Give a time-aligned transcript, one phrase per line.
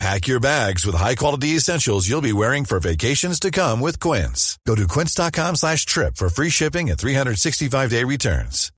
[0.00, 4.58] Pack your bags with high-quality essentials you'll be wearing for vacations to come with Quince.
[4.66, 8.70] Go to quince.com slash trip for free shipping and 365-day returns.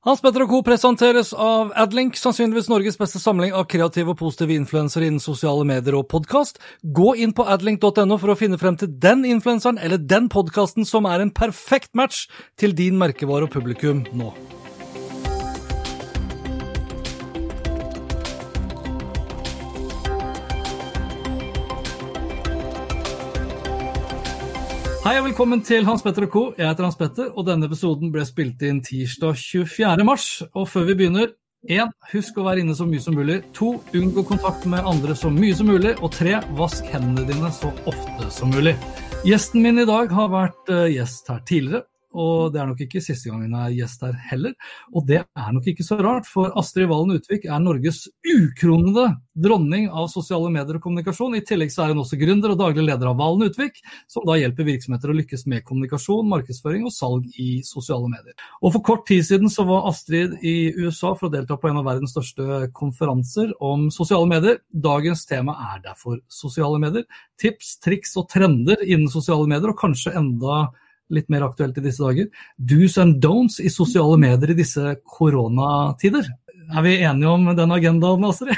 [0.00, 0.58] Hans Petter og Co.
[0.64, 5.98] presenteres av Adlink, sannsynligvis Norges beste samling av kreative og positive influensere innen sosiale medier
[5.98, 6.56] og podkast.
[6.80, 11.04] Gå inn på adlink.no for å finne frem til den influenseren eller den podkasten som
[11.04, 14.32] er en perfekt match til din merkevare og publikum nå.
[25.00, 26.40] Hei og velkommen til Hans Petter og co.
[26.58, 30.04] Jeg heter Hans Petter, og denne episoden ble spilt inn tirsdag 24.
[30.04, 30.26] mars.
[30.52, 31.30] Og før vi begynner,
[31.64, 31.94] 1.
[32.10, 33.38] Husk å være inne så mye som mulig.
[33.56, 33.70] 2.
[33.96, 35.94] Unngå kontakt med andre så mye som mulig.
[36.04, 36.34] Og 3.
[36.58, 38.74] Vask hendene dine så ofte som mulig.
[39.24, 43.02] Gjesten min i dag har vært eh, gjest her tidligere, og det er nok ikke
[43.04, 44.54] siste gangen hun er gjest her heller.
[44.94, 49.06] Og det er nok ikke så rart, for Astrid Valen Utvik er Norges ukronede
[49.40, 51.36] dronning av sosiale medier og kommunikasjon.
[51.38, 53.78] I tillegg så er hun også gründer og daglig leder av Valen Utvik,
[54.10, 58.34] som da hjelper virksomheter å lykkes med kommunikasjon, markedsføring og salg i sosiale medier.
[58.60, 61.80] Og for kort tid siden så var Astrid i USA for å delta på en
[61.80, 64.60] av verdens største konferanser om sosiale medier.
[64.74, 67.06] Dagens tema er derfor sosiale medier.
[67.40, 70.66] Tips, triks og trender innen sosiale medier, og kanskje enda
[71.14, 72.30] litt mer aktuelt i disse dager.
[72.56, 76.30] Do's and don'ts i sosiale medier i disse koronatider.
[76.70, 78.54] Er vi enige om den agendaen, Astrid?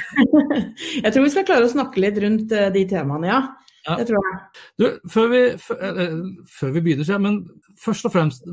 [1.04, 3.38] jeg tror vi skal klare å snakke litt rundt eh, de temaene, ja.
[3.86, 3.96] ja.
[4.00, 4.40] Det tror jeg.
[4.80, 6.02] Du, før, vi, før,
[6.58, 7.38] før vi begynner, men
[7.80, 8.44] først og fremst,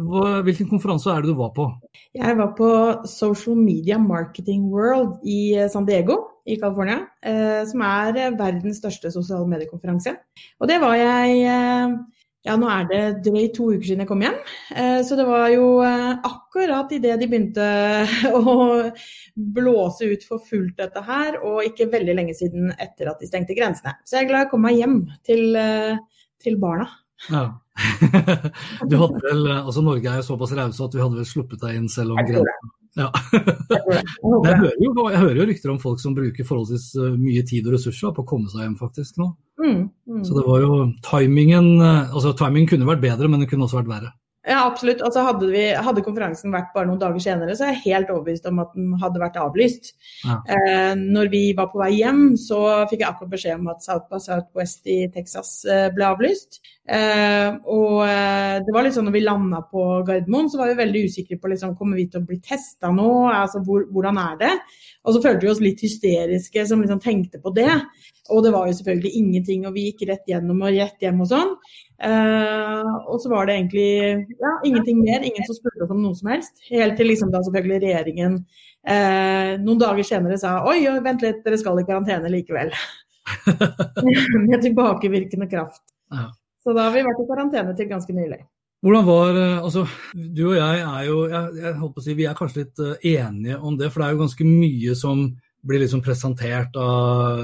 [0.47, 1.67] hvilken konferanse er det du var på?
[2.15, 2.71] Jeg var på
[3.09, 7.01] Social Media Marketing World i eh, San Diego i California.
[7.19, 10.15] Eh, som er verdens største sosiale mediekonferanse.
[10.63, 11.43] Og det var jeg
[12.47, 14.37] ja, nå er det drøyt to uker siden jeg kom hjem.
[14.71, 17.65] Eh, så det var jo eh, akkurat idet de begynte
[18.39, 18.53] å
[19.35, 23.57] blåse ut for fullt dette her, og ikke veldig lenge siden etter at de stengte
[23.57, 23.97] grensene.
[24.07, 25.99] Så jeg er glad jeg kom meg hjem til, eh,
[26.39, 26.87] til barna.
[27.27, 27.45] Ja.
[28.89, 31.75] du hadde vel, altså Norge er jo såpass rause at vi hadde vel sluppet deg
[31.79, 33.07] inn selv om grensen ja.
[33.31, 36.89] jeg, hører jo, jeg, hører jo, rykter om folk som bruker forholdsvis
[37.19, 39.29] mye tid og ressurser på å komme seg hjem faktisk nå.
[39.59, 40.23] Mm, mm.
[40.23, 43.81] Så det var jo timingen eh, altså Timingen kunne vært bedre, men det kunne også
[43.81, 44.15] vært verre.
[44.47, 45.01] Ja, absolutt.
[45.03, 48.47] Altså, hadde, vi, hadde, konferansen vært bare noen dager senere, så er jeg helt overbevist
[48.47, 49.91] om at den hadde vært avlyst.
[50.23, 50.37] Ja.
[50.55, 54.07] Eh, når vi var på vei hjem, så fikk jeg akkurat beskjed om at South
[54.09, 56.61] by Southwest i Texas eh, ble avlyst.
[56.89, 60.79] Eh, og eh, det var litt sånn når vi landa på Gardermoen, så var vi
[60.79, 64.39] veldig usikre på liksom, kommer vi til å bli testa nå, altså hvor, hvordan er
[64.39, 64.53] det?
[65.05, 67.69] Og så følte vi oss litt hysteriske som liksom tenkte på det.
[68.33, 71.29] Og det var jo selvfølgelig ingenting, og vi gikk rett gjennom og rett hjem og
[71.29, 71.53] sånn.
[71.99, 73.87] Uh, og så var det egentlig
[74.39, 76.61] ja, ingenting mer, ingen som spurte oss om noe som helst.
[76.69, 81.59] Helt til liksom da selvfølgelig regjeringen uh, noen dager senere sa oi, vent litt, dere
[81.59, 82.73] skal i karantene likevel.
[84.49, 85.83] Med tilbakevirkende kraft.
[86.13, 86.29] Ja.
[86.63, 88.41] Så da har vi vært i karantene til ganske nylig.
[88.83, 92.27] Hvordan var eh, Altså, du og jeg er jo jeg, jeg håper å si, Vi
[92.29, 95.27] er kanskje litt enige om det, for det er jo ganske mye som
[95.67, 97.41] blir liksom presentert av,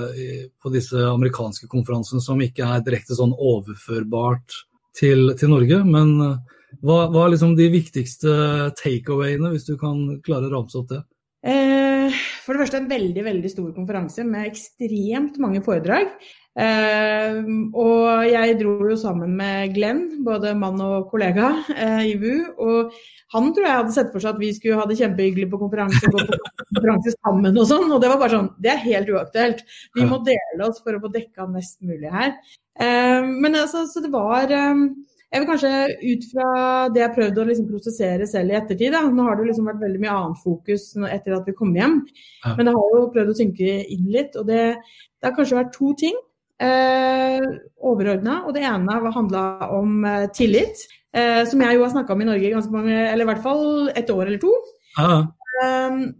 [0.63, 4.55] på disse amerikanske konferansene som ikke er direkte sånn overførbart
[4.95, 5.81] til, til Norge.
[5.87, 6.37] Men eh,
[6.81, 8.31] hva, hva, er liksom de viktigste
[8.79, 11.01] takeawayene, hvis du kan klare å ramse opp det?
[11.45, 12.15] Eh,
[12.45, 16.15] for det første en veldig veldig stor konferanse med ekstremt mange foredrag.
[16.55, 17.41] Uh,
[17.75, 22.45] og jeg dro jo sammen med Glenn, både mann og kollega, uh, i VU.
[22.63, 22.93] Og
[23.35, 26.11] han tror jeg hadde sett for seg at vi skulle ha det kjempehyggelig på konferanse
[26.13, 26.37] gå på
[26.77, 27.89] konferanse sammen og sånn.
[27.91, 29.65] Og det var bare sånn, det er helt uaktuelt.
[29.97, 32.37] Vi må dele oss for å få dekka mest mulig her.
[32.79, 34.89] Uh, men altså, så det var um,
[35.35, 36.49] jeg vil kanskje ut fra
[36.95, 38.93] det jeg prøvde å liksom prosessere selv i ettertid.
[38.93, 39.01] Da.
[39.11, 41.97] Nå har det liksom vært veldig mye annet fokus etter at vi kom hjem.
[42.45, 44.37] Men det har jo prøvd å synke inn litt.
[44.39, 48.41] Og det, det har kanskje vært to ting eh, overordna.
[48.45, 50.85] Og det ene handla om eh, tillit,
[51.15, 53.65] eh, som jeg jo har snakka om i Norge ganske mange, eller i hvert fall
[53.95, 54.53] et år eller to.
[54.99, 55.25] Ah.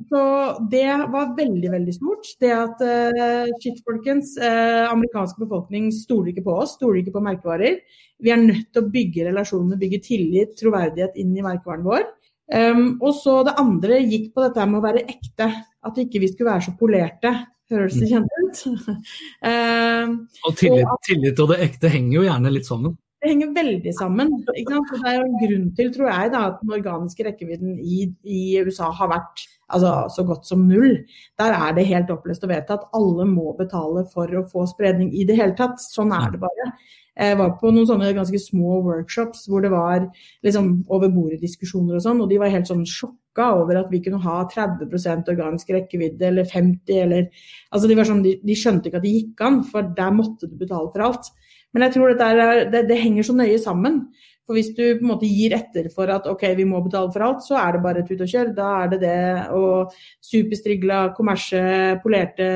[0.07, 0.19] Så
[0.71, 2.29] det var veldig, veldig stort.
[2.39, 2.79] Det at
[3.59, 7.81] shit, folkens, amerikansk befolkning stoler ikke på oss, stoler ikke på merkevarer.
[8.23, 12.07] Vi er nødt til å bygge relasjoner, bygge tillit, troverdighet inn i merkevaren vår.
[12.45, 15.49] Um, og så det andre gikk på dette med å være ekte.
[15.85, 17.33] At ikke vi skulle være så polerte.
[17.73, 18.11] Høres det mm.
[18.11, 18.61] kjent ut?
[19.45, 20.13] uh,
[20.45, 22.93] og tillit, tillit, og det ekte henger jo gjerne litt sammen.
[23.23, 24.33] det henger veldig sammen.
[24.53, 24.91] Ikke sant?
[24.93, 28.41] det er jo en grunn til, tror jeg, da, at den organiske rekkevidden i, i
[28.61, 30.99] USA har vært altså, så godt som null.
[31.41, 35.09] Der er det helt opplest å vite at alle må betale for å få spredning
[35.17, 35.81] i det hele tatt.
[35.81, 36.69] Sånn er det bare.
[37.15, 40.09] Jeg var på noen sånne ganske små workshops hvor det var
[40.45, 42.83] liksom over bordet-diskusjoner og sånn, og de var helt sånn
[43.35, 47.29] sjokka over at vi kunne ha 30% organisk rekkevidde eller 50 eller
[47.71, 50.55] Altså de sånn, de, de skjønte ikke at det gikk an, for der måtte du
[50.55, 51.27] betale for alt.
[51.73, 54.07] Men jeg tror er, det, det, henger så nøye sammen.
[54.45, 57.25] For hvis du på en måte gir etter for at ok, vi må betale for
[57.25, 58.53] alt, så er det bare tut og kjør.
[58.55, 59.17] Da er det det
[59.57, 59.91] og
[60.23, 62.47] superstrigla, kommersie, polerte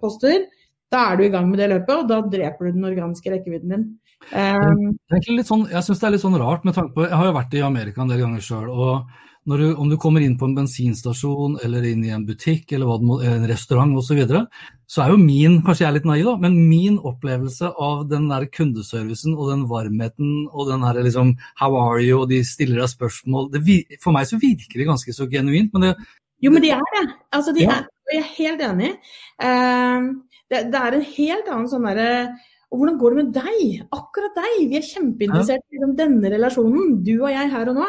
[0.00, 0.44] poster.
[0.90, 3.74] Da er du i gang med det løpet, og da dreper du den organiske rekkevidden
[3.74, 3.88] din.
[4.36, 4.94] Um,
[5.48, 7.54] sånn, jeg syns det er litt sånn rart med tanke på Jeg har jo vært
[7.56, 8.68] i Amerika en del ganger sjøl.
[8.68, 13.00] Og du, om du kommer inn på en bensinstasjon eller inn i en butikk eller
[13.02, 14.42] må, en restaurant osv., så, videre,
[14.90, 18.28] så er jo min kanskje jeg er litt naiv da, men min opplevelse av den
[18.30, 22.20] der kundeservicen og den varmheten og den her liksom How are you?
[22.20, 23.64] og de stiller deg spørsmål det,
[24.02, 25.72] For meg så virker det ganske så genuint.
[25.72, 25.94] men det,
[26.40, 27.06] jo, men de er det.
[27.36, 27.80] Altså, de ja.
[27.80, 28.92] er, jeg er helt enig.
[29.42, 30.10] Uh,
[30.50, 32.12] det, det, er en helt annen sånn derre
[32.70, 33.62] og hvordan går det med deg?
[33.96, 34.52] Akkurat deg.
[34.70, 37.88] Vi er kjempeinteressert i liksom, denne relasjonen, du og jeg her og nå.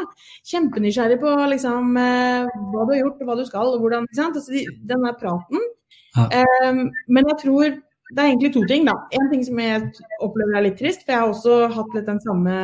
[0.49, 4.09] Kjempenysgjerrig på liksom, eh, hva du har gjort og hva du skal og hvordan.
[4.09, 5.69] Altså, den der praten.
[6.17, 6.25] Ja.
[6.65, 7.77] Um, men jeg tror
[8.11, 8.89] det er egentlig to ting.
[8.89, 8.97] da.
[9.15, 9.85] En ting som jeg
[10.19, 12.57] opplever er litt trist, for jeg har også hatt litt den samme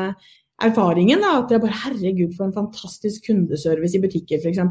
[0.64, 1.22] erfaringen.
[1.22, 4.62] da, At jeg bare herregud, for en fantastisk kundeservice i butikker f.eks.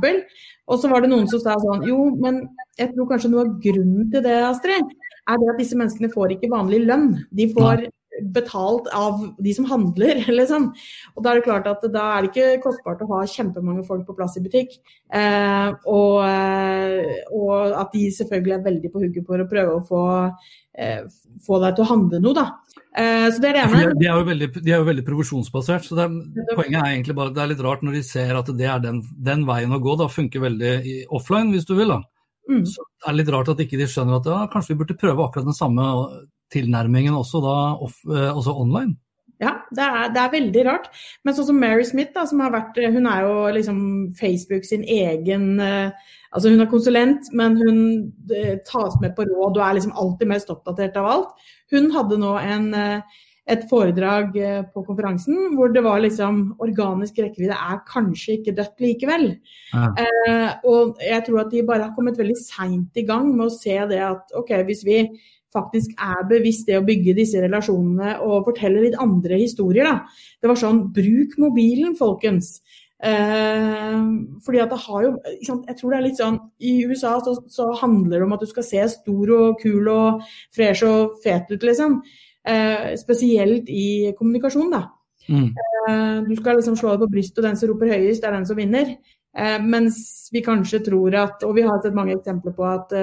[0.66, 2.42] Og så var det noen som sa sånn Jo, men
[2.78, 4.96] jeg tror kanskje noe av grunnen til det, Astrid,
[5.26, 7.12] er det at disse menneskene får ikke vanlig lønn.
[7.34, 7.86] De får
[8.22, 10.22] betalt av de som handler.
[10.38, 10.68] Liksom.
[11.14, 14.06] Og da er det klart at da er det ikke kostbart å ha kjempemange folk
[14.08, 14.76] på plass i butikk.
[15.14, 19.84] Eh, og, eh, og, at de selvfølgelig er veldig på hugget for å prøve å
[19.86, 20.04] få,
[20.78, 21.04] eh,
[21.46, 22.48] få deg til å handle noe, da.
[22.96, 23.94] Eh, så det er det ene.
[24.00, 25.84] De er jo veldig, er jo veldig provisjonsbasert.
[25.84, 26.12] så er,
[26.54, 28.84] Poenget er egentlig bare at det er litt rart når de ser at det er
[28.84, 29.96] den, den veien å gå.
[30.00, 31.92] da Funker veldig i offline, hvis du vil.
[31.92, 32.00] da.
[32.46, 32.62] Mm.
[32.70, 35.24] Så det er litt rart at ikke de skjønner at ja, kanskje vi burde prøve
[35.24, 35.86] akkurat den samme
[36.52, 37.56] tilnærmingen også, da,
[37.86, 38.96] off, eh, også online.
[39.42, 40.86] Ja, det er, det er, veldig rart.
[41.24, 43.80] Men sånn som Mary Smith, da, som har vært Hun er jo liksom
[44.16, 45.92] Facebook sin egen uh,
[46.32, 47.76] Altså hun er konsulent, men hun
[48.68, 51.46] tas med på råd og er liksom alltid mest oppdatert av alt.
[51.72, 52.66] Hun hadde nå en
[53.46, 58.82] et foredrag eh, på konferansen hvor det var liksom Organisk rekkevidde er kanskje ikke dødt
[58.82, 59.28] likevel.
[59.70, 59.90] Ja.
[60.02, 63.54] Eh, og jeg tror at de bare har kommet veldig seint i gang med å
[63.54, 64.98] se det at ok, hvis vi
[65.54, 70.24] faktisk er bevisst det å bygge disse relasjonene og fortelle litt andre historier, da.
[70.42, 72.58] Det var sånn bruk mobilen, folkens.
[72.96, 73.96] Eh,
[74.44, 75.10] fordi at det har jo
[75.44, 78.48] Jeg tror det er litt sånn I USA så, så handler det om at du
[78.48, 80.22] skal se stor og kul og
[80.56, 82.00] fresh og fet ut, liksom.
[82.46, 84.84] Eh, spesielt i kommunikasjon, da.
[85.28, 85.50] Mm.
[85.50, 88.46] Eh, du skal liksom slå deg på brystet, og den som roper høyest, er den
[88.46, 88.92] som vinner.
[89.36, 92.94] Eh, mens vi kanskje tror at, og vi har sett mange eksempler på at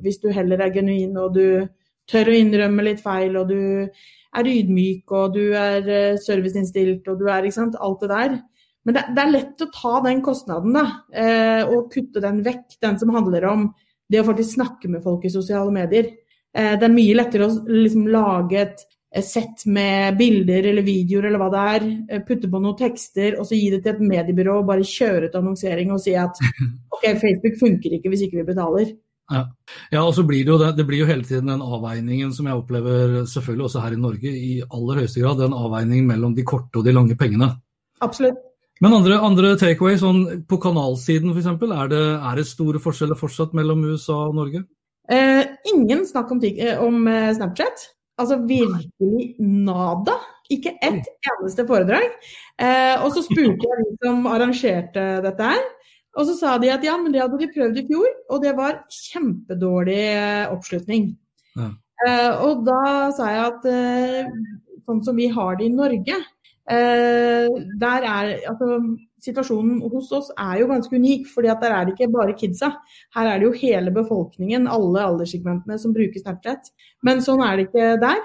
[0.00, 1.66] hvis du heller er genuin og du
[2.10, 3.60] tør å innrømme litt feil, og du
[4.34, 8.36] er ydmyk og du er serviceinnstilt og du er ikke sant, alt det der.
[8.84, 10.84] Men det, det er lett å ta den kostnaden da,
[11.70, 13.68] og kutte den vekk, den som handler om
[14.10, 16.10] det å faktisk snakke med folk i sosiale medier.
[16.54, 18.84] Eh, det er mye lettere å liksom lage et
[19.22, 23.46] sett med bilder eller videoer eller hva det er, eh, putte på noen tekster og
[23.46, 26.40] så gi det til et mediebyrå og bare kjøre ut annonsering og si at
[26.94, 28.94] ok, Facebook funker ikke hvis ikke vi betaler.
[29.32, 29.46] Ja.
[29.88, 32.60] ja, og så blir det jo det, blir jo hele tiden den avveiningen som jeg
[32.60, 36.80] opplever selvfølgelig også her i Norge i aller høyeste grad, den avveiningen mellom de korte
[36.80, 37.54] og de lange pengene.
[38.04, 38.42] Absolutt.
[38.82, 43.54] Men andre, andre takeaway, sånn på kanalsiden f.eks., er, det, er det store forskjeller fortsatt
[43.56, 44.64] mellom USA og Norge?
[45.08, 47.90] Eh, ingen snakk om, eh, om, eh, Snapchat.
[48.20, 50.18] Altså virkelig nada.
[50.50, 52.04] Ikke ett eneste foredrag.
[52.60, 55.64] Eh, og så spurte jeg de som arrangerte dette her,
[56.14, 58.54] og så sa de at ja, men det hadde de prøvd i fjor, og det
[58.58, 61.10] var kjempedårlig eh, oppslutning.
[61.58, 61.72] Ja.
[62.04, 63.68] Eh, og da sa jeg at
[64.84, 66.22] sånn som vi har det i Norge,
[66.64, 68.78] der er altså
[69.24, 72.70] situasjonen hos oss er jo ganske unik, fordi at der er det ikke bare kidsa.
[73.16, 76.70] Her er det jo hele befolkningen, alle alderssegmentene, som bruker Snapchat.
[77.06, 78.22] Men sånn er det ikke der.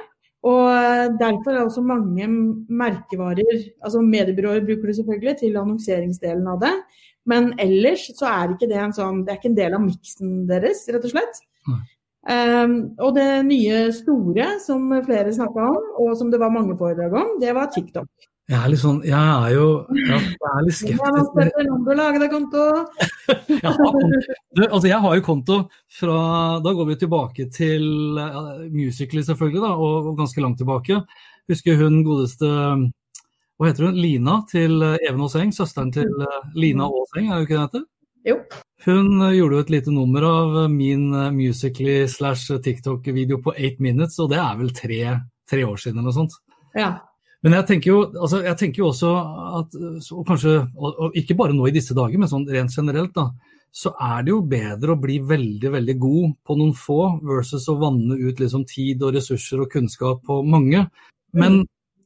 [0.48, 2.28] Og derfor er også mange
[2.72, 6.76] merkevarer, altså mediebyråer bruker det selvfølgelig til annonseringsdelen av det.
[7.30, 10.36] Men ellers så er ikke det en sånn, det er ikke en del av miksen
[10.50, 11.42] deres, rett og slett.
[12.30, 17.16] Um, og det nye store som flere snakka om, og som det var mange foredrag
[17.16, 18.10] om, det var TikTok.
[18.50, 21.36] Jeg er litt sånn Jeg er jo jeg er litt skeptisk.
[23.64, 23.74] ja,
[24.58, 25.58] du, altså jeg har jo konto
[26.00, 26.16] fra
[26.66, 30.98] Da går vi tilbake til uh, Musically, selvfølgelig, da, og, og, ganske langt tilbake.
[31.50, 32.50] Husker hun godeste
[33.60, 36.08] hva heter hun, Lina til Even Aaseng, søsteren til
[36.56, 37.88] Lina Aaseng, er det ikke det heter?
[38.30, 38.38] Jo.
[38.86, 44.32] Hun gjorde jo et lite nummer av min Musically slash TikTok-video på 8 minutes, og
[44.32, 45.02] det er vel tre,
[45.50, 46.38] tre år siden eller noe sånt.
[46.78, 46.94] Ja.
[47.44, 49.12] Men jeg tenker, jo, altså, jeg tenker jo også
[49.60, 49.76] at
[50.16, 53.30] og kanskje, og, og ikke bare nå i disse dager, men sånn rent generelt, da,
[53.72, 57.78] så er det jo bedre å bli veldig veldig god på noen få versus å
[57.80, 60.88] vanne ut liksom, tid og ressurser og kunnskap på mange.
[61.38, 61.62] Men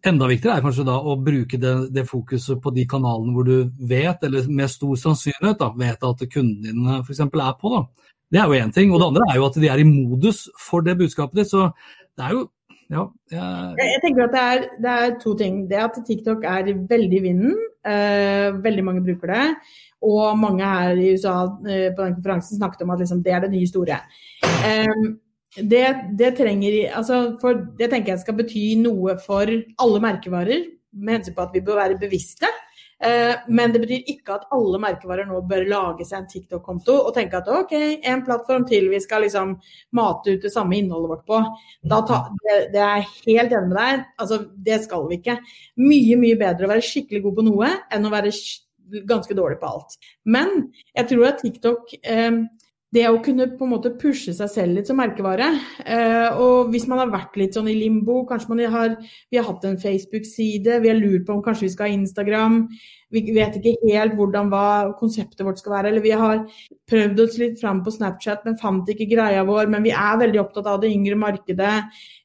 [0.07, 3.87] enda viktigere er kanskje da å bruke det, det fokuset på de kanalene hvor du
[3.89, 7.21] vet, eller med stor sannsynlighet da, vet at kundene dine f.eks.
[7.23, 7.75] er på.
[7.75, 8.09] da.
[8.33, 8.91] Det er jo én ting.
[8.91, 11.51] Og det andre er jo at de er i modus for det budskapet ditt.
[11.51, 11.69] Så
[12.17, 12.47] det er jo
[12.91, 13.77] ja, jeg...
[13.79, 15.63] jeg tenker at det er, det er, to ting.
[15.69, 17.55] Det at TikTok er veldig i vinden.
[17.83, 19.45] Eh, veldig mange bruker det.
[20.03, 23.45] Og mange her i USA eh, på den konferansen snakket om at liksom, det er
[23.45, 24.01] det nye store.
[24.43, 24.93] Eh,
[25.57, 25.85] det,
[26.17, 31.33] det, trenger, altså for, det tenker jeg skal bety noe for alle merkevarer, med hensyn
[31.33, 32.49] på at vi bør være bevisste.
[33.03, 37.11] Eh, men det betyr ikke at alle merkevarer nå bør lage seg en TikTok-konto og
[37.15, 37.73] tenke at OK,
[38.07, 39.55] en plattform til vi skal liksom
[39.97, 41.41] mate ut det samme innholdet vårt på.
[41.89, 44.05] Ta, det, det, er jeg helt enig med deg.
[44.23, 45.39] Altså, det skal vi ikke.
[45.83, 48.31] Mye, mye bedre å være skikkelig god på noe enn å være
[49.09, 49.97] ganske dårlig på alt.
[50.29, 52.43] Men jeg tror at TikTok eh,
[52.93, 55.47] det å kunne på en måte pushe seg selv litt som merkevare.
[55.81, 58.97] Eh, og hvis man har vært litt sånn i limbo, kanskje man har,
[59.31, 62.59] vi har hatt en Facebook-side, vi har lurt på om kanskje vi skal ha Instagram,
[63.13, 65.91] vi vet ikke helt hvordan hva konseptet vårt skal være.
[65.91, 66.43] Eller vi har
[66.89, 69.69] prøvd oss litt fram på Snapchat, men fant ikke greia vår.
[69.73, 71.75] Men vi er veldig opptatt av det yngre markedet.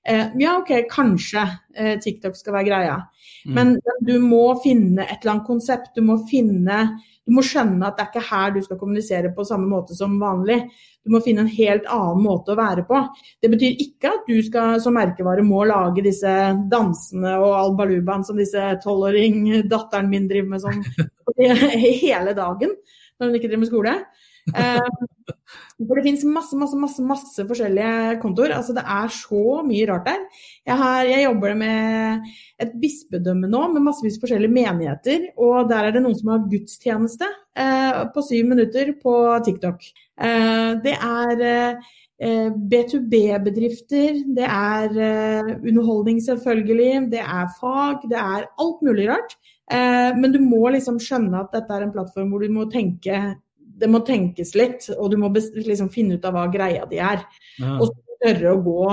[0.08, 1.44] Eh, ja, OK, kanskje
[1.76, 2.98] eh, TikTok skal være greia.
[3.44, 3.54] Mm.
[3.54, 3.76] Men
[4.06, 5.94] du må finne et eller annet konsept.
[5.96, 6.82] Du må finne
[7.28, 10.14] du må skjønne at det er ikke her du skal kommunisere på samme måte som
[10.16, 10.62] vanlig.
[11.04, 13.02] Du må finne en helt annen måte å være på.
[13.44, 16.32] Det betyr ikke at du skal som merkevare må lage disse
[16.72, 20.80] dansene og albalubaen som disse tolvåring datteren min driver med sånn
[22.06, 22.72] hele dagen
[23.18, 23.94] når hun ikke driver med skole.
[24.54, 25.06] Eh,
[25.78, 28.52] for det finnes masse, masse, masse, masse forskjellige kontoer.
[28.56, 30.24] Altså, det er så mye rart der.
[30.66, 32.26] Jeg, har, jeg jobber med
[32.64, 35.28] et bispedømme nå med massevis forskjellige menigheter.
[35.38, 39.14] Og der er det noen som har gudstjeneste eh, på syv minutter på
[39.46, 39.86] TikTok.
[40.18, 44.96] Eh, det er eh, B2B-bedrifter, det er
[45.62, 49.36] underholdning selvfølgelig, det er fag, det er alt mulig rart.
[49.70, 53.20] Men du må liksom skjønne at dette er en plattform hvor du må tenke
[53.78, 57.24] det må tenkes litt, og du må liksom finne ut av hva greia di er.
[57.60, 57.78] Ja.
[57.78, 58.84] Og tørre å gå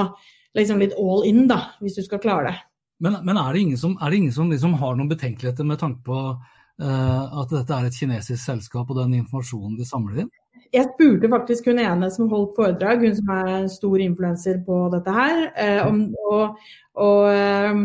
[0.55, 2.55] liksom litt all in, da, hvis du skal klare det.
[3.03, 6.05] Men, men er det ingen som, det ingen som liksom har noen betenkeligheter med tanke
[6.05, 10.31] på uh, at dette er et kinesisk selskap og den informasjonen de samler inn?
[10.73, 15.17] Jeg spurte faktisk hun ene som holdt foredrag, hun som er stor influenser på dette
[15.17, 16.01] her, uh, om,
[16.31, 16.63] og,
[17.03, 17.83] og uh,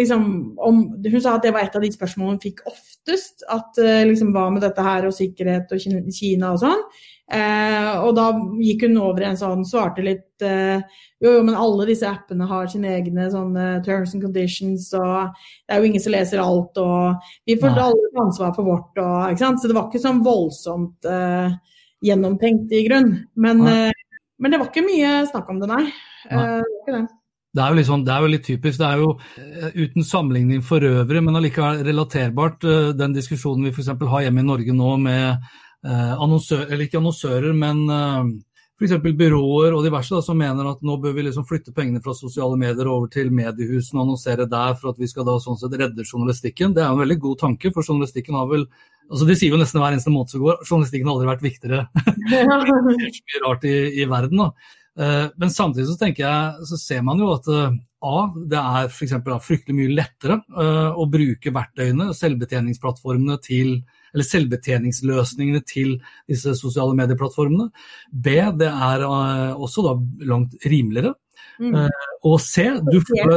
[0.00, 0.24] liksom,
[0.56, 2.64] om, Hun sa at det var et av de spørsmålene hun fikk
[3.08, 3.44] oftest.
[3.48, 5.80] at eh, liksom, Hva med dette her og sikkerhet og
[6.12, 6.82] Kina og sånn.
[7.28, 10.80] Eh, og da gikk hun over en sånn, svarte litt eh,
[11.20, 15.34] Jo, jo, men alle disse appene har sine egne sånne terms and conditions, og
[15.66, 17.84] det er jo ingen som leser alt, og vi får Nei.
[17.84, 19.60] alle ansvar for vårt, og ikke sant.
[19.60, 21.58] Så det var ikke sånn voldsomt eh,
[22.06, 23.12] gjennomtenkt i grunn.
[23.36, 23.92] Men, eh,
[24.38, 25.84] men, det var ikke mye snakk om det, nei.
[26.30, 26.38] nei.
[26.38, 27.17] Eh, det var ikke det.
[27.58, 28.78] Det er, sånn, det er, jo litt typisk.
[28.78, 33.72] Det er jo eh, uten sammenligning for øvrig, men allikevel relaterbart, eh, den diskusjonen vi
[33.74, 33.90] f.eks.
[33.98, 37.82] har hjemme i Norge nå med eh, annonsører, eller ikke annonsører, men
[38.78, 38.94] f.eks.
[39.02, 42.54] byråer og diverse da, som mener at nå bør vi liksom flytte pengene fra sosiale
[42.60, 46.06] medier over til mediehusene og annonsere der for at vi skal da sånn sett redde
[46.06, 46.76] journalistikken.
[46.76, 48.68] Det er jo en veldig god tanke, for journalistikken har vel
[49.08, 51.84] altså De sier jo nesten hver eneste måned som går journalistikken har aldri vært viktigere.
[52.28, 52.50] det er
[52.84, 54.42] mye rart i, i verden.
[54.42, 54.76] da.
[54.98, 57.76] Eh, men samtidig så tenker jeg, så ser man jo at eh,
[58.08, 58.16] A,
[58.50, 59.14] det er f.eks.
[59.44, 65.98] fryktelig mye lettere eh, å bruke verktøyene, selvbetjeningsplattformene til eller selvbetjeningsløsningene til
[66.30, 67.66] disse sosiale medieplattformene.
[68.08, 69.92] B, det er også da
[70.30, 71.12] langt rimeligere.
[71.60, 71.76] Mm.
[72.24, 73.34] Og C, du får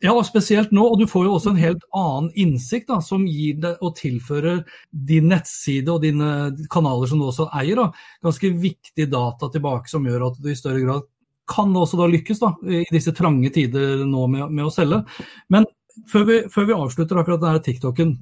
[0.00, 0.84] ja, spesielt nå.
[0.92, 4.62] Og du får jo også en helt annen innsikt da, som gir deg og tilfører
[4.90, 6.30] din nettside og dine
[6.72, 7.90] kanaler som du også eier, da,
[8.24, 11.08] ganske viktig data tilbake som gjør at du i større grad
[11.50, 15.02] kan også da lykkes da, i disse trange tider nå med, med å selge.
[15.50, 15.66] Men
[16.10, 18.12] før vi, før vi avslutter akkurat denne TikToken,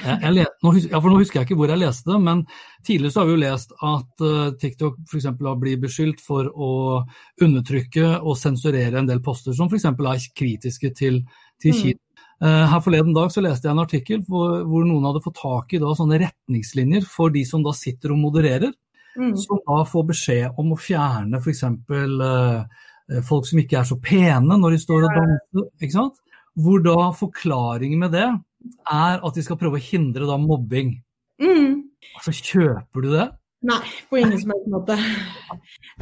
[0.00, 2.44] jeg, nå, ja, for nå husker jeg ikke hvor jeg leste det, men
[2.86, 5.26] tidligere så har vi jo lest at uh, TikTok f.eks.
[5.28, 6.70] har blitt beskyldt for å
[7.44, 9.90] undertrykke og sensurere en del poster som f.eks.
[9.92, 11.20] er kritiske til,
[11.60, 11.98] til Kina.
[11.98, 12.08] Mm.
[12.42, 15.76] Uh, her Forleden dag så leste jeg en artikkel hvor, hvor noen hadde fått tak
[15.76, 18.72] i da, sånne retningslinjer for de som da sitter og modererer.
[19.12, 19.34] Mm.
[19.38, 21.62] Som da får beskjed om å fjerne f.eks.
[21.92, 22.64] Uh,
[23.12, 25.68] eh, folk som ikke er så pene når de står og danser.
[25.84, 26.18] ikke sant?
[26.58, 28.26] Hvor da forklaringen med det
[28.92, 30.96] er at de skal prøve å hindre da mobbing.
[31.42, 31.80] Mm.
[32.16, 33.28] Altså, kjøper du det?
[33.62, 33.78] Nei,
[34.10, 34.94] på ingen som helst måte.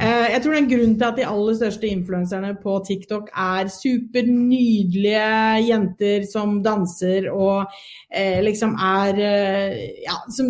[0.01, 5.27] Eh, jeg tror den grunnen til at de aller største influenserne på TikTok er supernydelige
[5.67, 7.69] jenter som danser og
[8.09, 9.77] eh, liksom er eh,
[10.07, 10.49] Ja, som,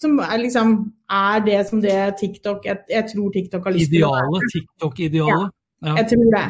[0.00, 0.72] som, er liksom
[1.12, 4.32] er det som det TikTok Jeg, jeg tror TikTok har lyst til å være.
[4.32, 4.52] Idealet?
[4.56, 5.57] TikTok-idealet?
[5.84, 6.44] Ja, jeg tror det.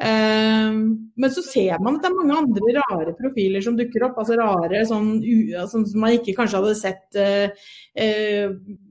[0.00, 0.76] Um,
[1.20, 4.16] men så ser man at det er mange andre rare profiler som dukker opp.
[4.22, 5.10] altså rare sånn,
[5.68, 7.52] sånn som man ikke kanskje hadde sett uh,
[8.00, 8.46] uh,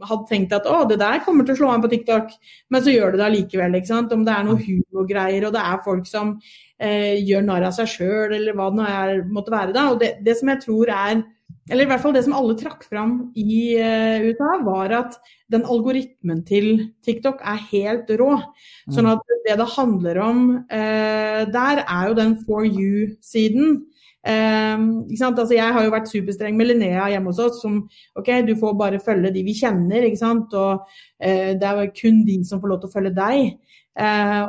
[0.05, 2.36] Hadde tenkt at å, det der kommer til å slå an på TikTok,
[2.69, 3.79] men så gjør det det allikevel.
[3.79, 4.13] ikke sant?
[4.13, 6.38] Om det er noe humorgreier og det er folk som
[6.79, 9.74] gjør narr av seg sjøl eller hva det nå er, måtte være.
[9.75, 11.25] da, og det, det som jeg tror er
[11.69, 15.19] eller i hvert fall det som alle trakk fram i uh, USA, var at
[15.53, 18.31] den algoritmen til TikTok er helt rå.
[18.39, 18.95] Mm.
[18.95, 23.79] Sånn at det det handler om uh, der, er jo den for you-siden.
[24.25, 27.83] Uh, altså, jeg har jo vært superstreng med Linnea hjemme hos oss, som
[28.17, 30.53] OK, du får bare følge de vi kjenner, ikke sant.
[30.53, 30.85] Og
[31.21, 33.57] det er kun de som får lov til å følge deg.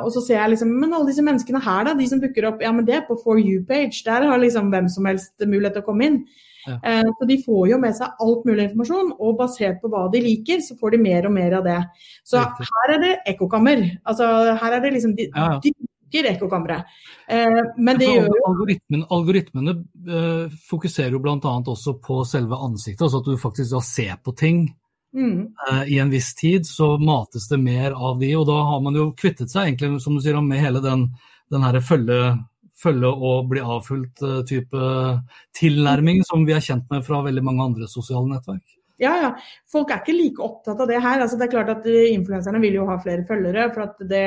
[0.01, 2.61] og så ser jeg liksom Men alle disse menneskene her, da, de som dukker opp,
[2.63, 4.05] ja men det er på for you-page.
[4.05, 6.23] Der har liksom hvem som helst mulighet til å komme inn.
[6.67, 6.77] Ja.
[6.83, 10.23] Eh, så de får jo med seg alt mulig informasjon, og basert på hva de
[10.23, 11.79] liker, så får de mer og mer av det.
[12.27, 13.87] Så her er det ekkokammer.
[14.05, 14.27] Altså
[14.61, 15.61] her er det liksom de, ja, ja.
[15.63, 16.91] de ekkokammeret.
[17.31, 19.77] Eh, men det gjør jo Algoritmen, Algoritmene
[20.11, 21.39] uh, fokuserer jo bl.a.
[21.39, 24.69] også på selve ansiktet, altså at du faktisk da ser på ting.
[25.11, 25.49] Mm.
[25.91, 29.09] I en viss tid så mates det mer av de, og da har man jo
[29.17, 31.09] kvittet seg egentlig, som du sier, med hele den,
[31.51, 32.21] den følge
[32.81, 34.91] følge og bli avfulgt eh, type
[35.57, 38.77] tilnærming som vi er kjent med fra veldig mange andre sosiale nettverk.
[39.01, 39.31] Ja, ja.
[39.71, 41.23] Folk er ikke like opptatt av det her.
[41.23, 44.25] Altså, det er klart at eh, Influenserne vil jo ha flere følgere, for at det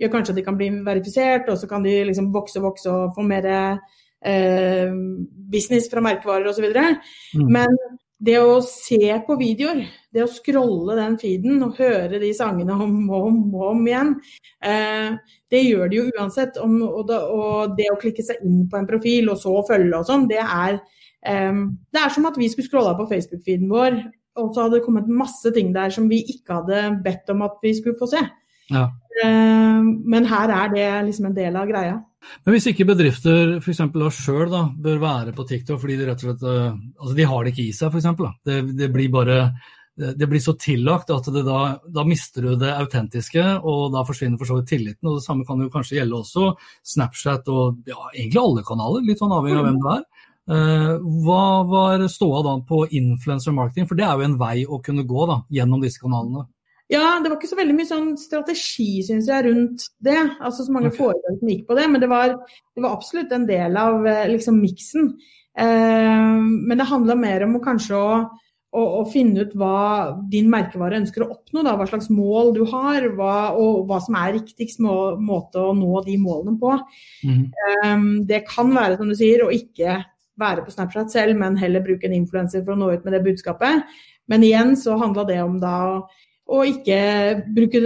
[0.00, 2.92] gjør kanskje at de kan bli verifisert, og så kan de liksom vokse og vokse
[2.92, 4.96] og få mer eh,
[5.52, 6.68] business fra merkevarer osv.
[6.68, 7.52] Mm.
[7.52, 7.76] Men
[8.18, 9.82] det å se på videoer,
[10.14, 13.40] det å scrolle den feeden og høre de sangene om og om,
[13.72, 14.14] om igjen,
[14.64, 15.16] eh,
[15.52, 16.56] det gjør de jo uansett.
[16.62, 20.00] Om, og, da, og, det å klikke seg inn på en profil og så følge
[20.00, 24.00] og sånn, det er eh, Det er som at vi skulle scrolla på Facebook-feeden vår,
[24.40, 27.60] og så hadde det kommet masse ting der som vi ikke hadde bedt om at
[27.64, 28.24] vi skulle få se.
[28.72, 28.88] Ja.
[29.22, 32.00] Eh, men her er det liksom en del av greia.
[32.44, 33.82] Men hvis ikke bedrifter f.eks.
[34.16, 37.54] sjøl bør være på TikTok fordi de rett og slett eh, altså de har det
[37.54, 38.38] ikke i seg, f.eks.
[38.46, 39.40] Det, det blir bare
[39.96, 44.48] det blir så tillagt at da, da, mister du det autentiske, og da forsvinner for
[44.50, 45.08] så vidt tilliten.
[45.08, 46.50] og Det samme kan jo kanskje gjelde også
[46.84, 50.04] Snapchat og ja, egentlig alle kanaler, litt sånn avhengig av hvem det er.
[50.46, 50.92] Eh,
[51.24, 55.06] hva var ståa da på influencer marketing, for det er jo en vei å kunne
[55.08, 56.44] gå da, gjennom disse kanalene?
[56.92, 60.20] Ja, det var ikke så veldig mye sånn strategi, syns jeg, rundt det.
[60.38, 61.00] Altså så mange okay.
[61.00, 61.86] foretak som gikk på det.
[61.90, 65.14] Men det var, det var absolutt en del av eh, liksom miksen.
[65.58, 68.10] Eh, men det handla mer om å kanskje å,
[68.70, 69.78] å, å, finne ut hva
[70.30, 71.64] din merkevare ønsker å oppnå.
[71.66, 75.74] Da, hva slags mål du har, hva, og hva som er riktigst må, måte å
[75.74, 76.76] nå de målene på.
[77.26, 77.48] Mm.
[77.50, 77.96] Eh,
[78.30, 80.04] det kan være, som du sier, å ikke
[80.38, 83.24] være på Snapchat selv, men heller bruke en influenser for å nå ut med det
[83.26, 83.98] budskapet.
[84.30, 85.98] Men igjen så handla det om da å
[86.46, 86.98] og ikke
[87.56, 87.80] bruke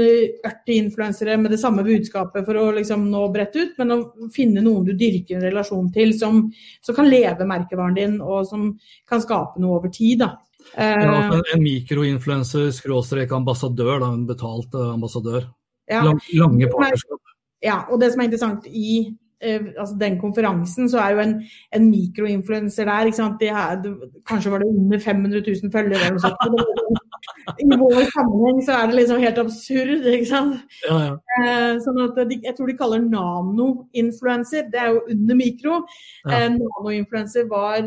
[0.45, 3.99] 80 influensere med det samme budskapet for å liksom nå bredt ut, men å
[4.35, 6.43] finne noen du dyrker en relasjon til, som,
[6.85, 8.69] som kan leve merkevaren din, og som
[9.09, 10.21] kan skape noe over tid.
[10.27, 10.35] da.
[10.77, 15.49] Ja, en, en mikroinfluenser, skråstrek ambassadør, da, en betalt uh, ambassadør.
[15.91, 16.05] Ja.
[16.05, 17.35] Lange partnerskap.
[17.65, 18.93] Ja, og det som er interessant i
[19.41, 21.35] altså den konferansen, så er jo en,
[21.77, 23.09] en mikroinfluenser der.
[23.09, 23.41] ikke sant?
[23.41, 23.81] De her,
[24.29, 26.01] kanskje var det under 500 000 følgere.
[26.01, 26.99] eller noe sånt
[27.61, 30.77] i vår sammenheng så er det liksom helt absurd, ikke sant.
[30.87, 31.15] Ja, ja.
[31.41, 35.81] Eh, sånn at de, Jeg tror de kaller nano-influencer, det er jo under mikro.
[36.25, 36.45] Ja.
[36.45, 37.83] Eh, nano-influencer var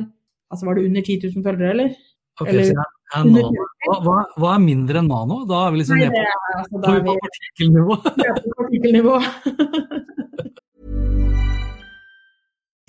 [0.54, 1.94] Altså var det under 10 000 følgere, eller?
[2.42, 5.40] Okay, eller hva, hva, hva, er mindre enn nano?
[5.50, 9.16] Da er vi liksom nede på, altså, på på partikkelnivå.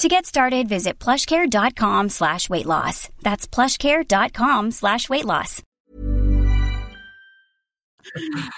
[0.00, 3.08] To get started, visit plushcare.com slash weight loss.
[3.22, 5.62] That's plushcare.com slash weight loss.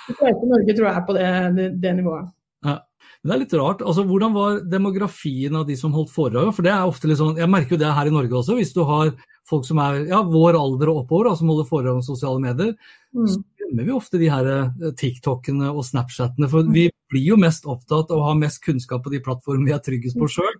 [0.08, 1.26] De fleste Norge tror jeg er på det,
[1.56, 2.30] det, det nivået.
[2.64, 2.76] Ja.
[3.22, 3.82] Det er litt rart.
[3.86, 6.48] altså Hvordan var demografien av de som holdt foredrag?
[6.54, 8.56] For det er ofte litt sånn, Jeg merker jo det her i Norge også.
[8.58, 9.12] Hvis du har
[9.50, 12.74] folk som er ja, vår alder og oppover, da, som holder foredrag om sosiale medier,
[13.12, 13.26] Mm.
[13.28, 16.48] så glemmer vi ofte de her eh, TikTokene og Snapchatene.
[16.48, 19.74] For vi blir jo mest opptatt av å ha mest kunnskap på de plattformene vi
[19.76, 20.54] er tryggest på sjøl.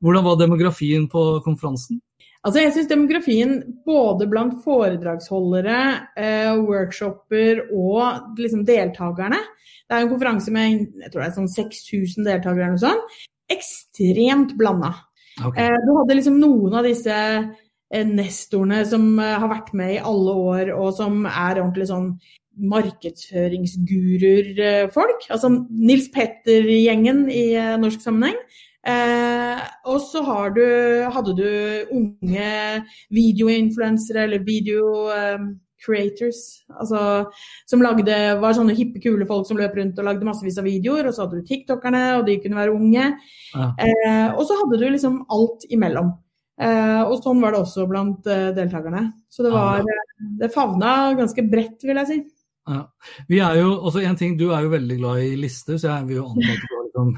[0.00, 2.00] Hvordan var demografien på konferansen?
[2.40, 3.50] Altså jeg synes demografien
[3.84, 5.80] både blant foredragsholdere,
[6.16, 11.52] eh, workshopper og liksom deltakerne Det er en konferanse med jeg tror det er sånn
[11.52, 13.18] 6000 deltakere eller noe sånt.
[13.50, 14.94] Ekstremt blanda.
[15.44, 15.66] Okay.
[15.66, 20.02] Eh, du hadde liksom noen av disse eh, nestorene som eh, har vært med i
[20.12, 22.12] alle år, og som er ordentlig sånn
[22.56, 25.30] markedsføringsguruer-folk.
[25.30, 28.36] Altså Nils Petter-gjengen i eh, norsk sammenheng.
[28.80, 29.60] Eh,
[29.92, 30.64] og så har du,
[31.12, 35.38] hadde du unge videoinfluensere eller video eh,
[35.80, 37.00] creators, altså
[37.68, 41.08] som lagde, var sånne hippe, kule folk som løp rundt og lagde massevis av videoer.
[41.08, 43.06] Og så hadde du tiktokerne, og de kunne være unge.
[43.54, 43.70] Ja.
[43.80, 46.12] Eh, og så hadde du liksom alt imellom.
[46.60, 49.06] Eh, og sånn var det også blant eh, deltakerne.
[49.32, 50.04] Så det var eh,
[50.42, 52.18] Det favna ganske bredt, vil jeg si.
[52.70, 52.82] Ja.
[53.28, 56.10] Vi er jo, også en ting, Du er jo veldig glad i lister, så jeg
[56.10, 57.08] vil jo anta at du har liksom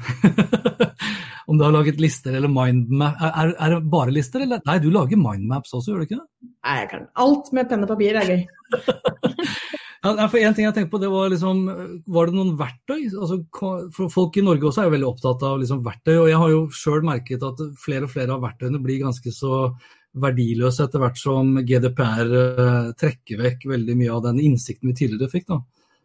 [1.51, 4.63] Om du har laget lister eller mindmap er, er, er det bare lister, eller?
[4.65, 6.49] Nei, du lager mindmaps også, gjør du ikke det?
[6.63, 8.43] Nei, jeg kan Alt med penn og papir er gøy.
[10.03, 11.59] Ja, for en ting jeg tenkte på, det Var liksom,
[12.11, 13.05] var det noen verktøy?
[13.07, 13.37] Altså,
[13.95, 16.17] for Folk i Norge også er jo veldig opptatt av liksom verktøy.
[16.17, 19.61] og Jeg har jo sjøl merket at flere og flere av verktøyene blir ganske så
[20.13, 25.31] verdiløse etter hvert som GDPR eh, trekker vekk veldig mye av den innsikten vi tidligere
[25.31, 25.47] fikk.
[25.49, 25.59] da.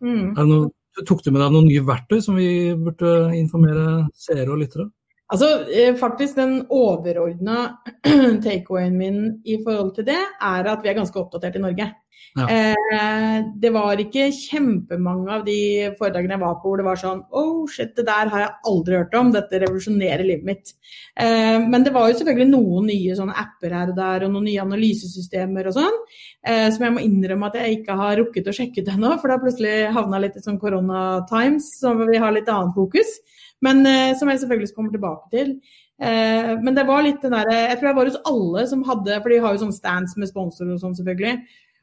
[0.05, 0.35] Mm.
[0.49, 0.71] Noe,
[1.07, 4.89] tok du med deg noen nye verktøy som vi burde informere seere og lyttere?
[5.29, 7.79] Altså, eh, faktisk den overordna
[8.45, 11.89] takeawayen min i forhold til det, er at vi er ganske oppdatert i Norge.
[12.37, 12.47] Ja.
[12.49, 15.59] Eh, det var ikke kjempemange av de
[15.99, 18.99] foredragene jeg var på hvor det var sånn Oh shit, det der har jeg aldri
[18.99, 20.75] hørt om, dette revolusjonerer livet mitt.
[21.19, 24.49] Eh, men det var jo selvfølgelig noen nye sånne apper her og der, og noen
[24.51, 25.99] nye analysesystemer og sånn,
[26.47, 29.29] eh, som jeg må innrømme at jeg ikke har rukket å sjekke ut ennå, for
[29.29, 33.19] det har plutselig havna litt i sånn korona times, så vi har litt annet fokus.
[33.65, 35.55] Men eh, som jeg selvfølgelig kommer tilbake til.
[35.99, 39.17] Eh, men det var litt den derre Jeg tror jeg var hos alle som hadde
[39.19, 41.41] For de har jo sånn stands med sponsorer og sånn, selvfølgelig.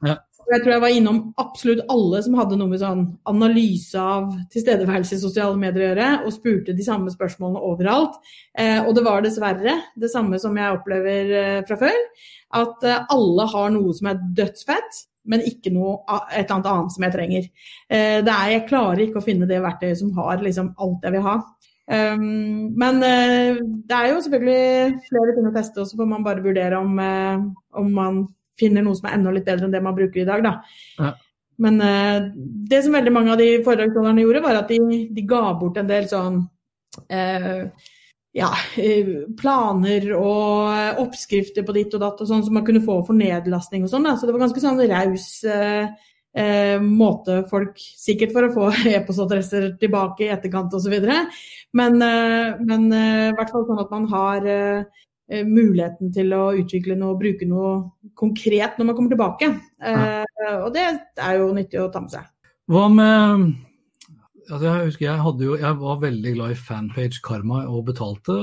[0.07, 0.15] Ja.
[0.45, 5.17] Jeg tror jeg var innom absolutt alle som hadde noe med sånn analyse av tilstedeværelse
[5.17, 8.19] i sosiale medier å gjøre, og spurte de samme spørsmålene overalt.
[8.53, 11.97] Eh, og det var dessverre det samme som jeg opplever eh, fra før.
[12.61, 15.97] At eh, alle har noe som er dødsfett, men ikke noe
[16.29, 17.49] et eller annet annet som jeg trenger.
[17.89, 21.17] Eh, det er, jeg klarer ikke å finne det verktøyet som har liksom alt jeg
[21.17, 21.39] vil ha.
[21.85, 26.25] Um, men uh, det er jo selvfølgelig flere ting å teste, og så får man
[26.25, 27.45] bare vurdere om, uh,
[27.77, 28.23] om man
[28.59, 30.45] finner noe som er enda litt bedre enn det man bruker i dag.
[30.45, 30.55] Da.
[30.97, 31.11] Ja.
[31.61, 32.31] Men uh,
[32.71, 35.91] det som veldig mange av de foredragsholderne gjorde, var at de, de ga bort en
[35.91, 36.45] del sånn
[38.35, 38.49] ja,
[39.35, 43.83] planer og oppskrifter på ditt og datt og sånn som man kunne få for nedlastning
[43.83, 44.07] og sånn.
[44.15, 45.25] Så det var ganske sånn raus
[46.35, 50.95] eh, måte folk Sikkert for å få e-postadresser tilbake i etterkant osv.
[51.75, 56.43] Men, eh, men eh, i hvert fall sånn at man har eh, muligheten til å
[56.59, 59.53] utvikle noe bruke noe konkret når man kommer tilbake.
[59.81, 62.27] Eh, og det er jo nyttig å ta med seg.
[62.71, 63.53] Hva med
[64.45, 68.35] altså Jeg husker jeg, hadde jo, jeg var veldig glad i Fanpage Karma og betalte,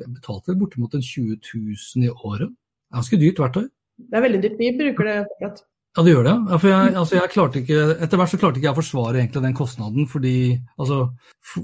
[0.00, 2.52] betalte bortimot en 20 000 i året.
[2.94, 3.66] Ganske dyrt verktøy.
[3.96, 4.60] Det er veldig dyrt.
[4.60, 5.64] Vi bruker det fortsatt.
[5.96, 6.32] Ja, det gjør det.
[6.52, 7.30] Ja, jeg, altså jeg
[7.62, 10.98] ikke, etter hvert så klarte ikke jeg å forsvare den kostnaden, fordi, altså,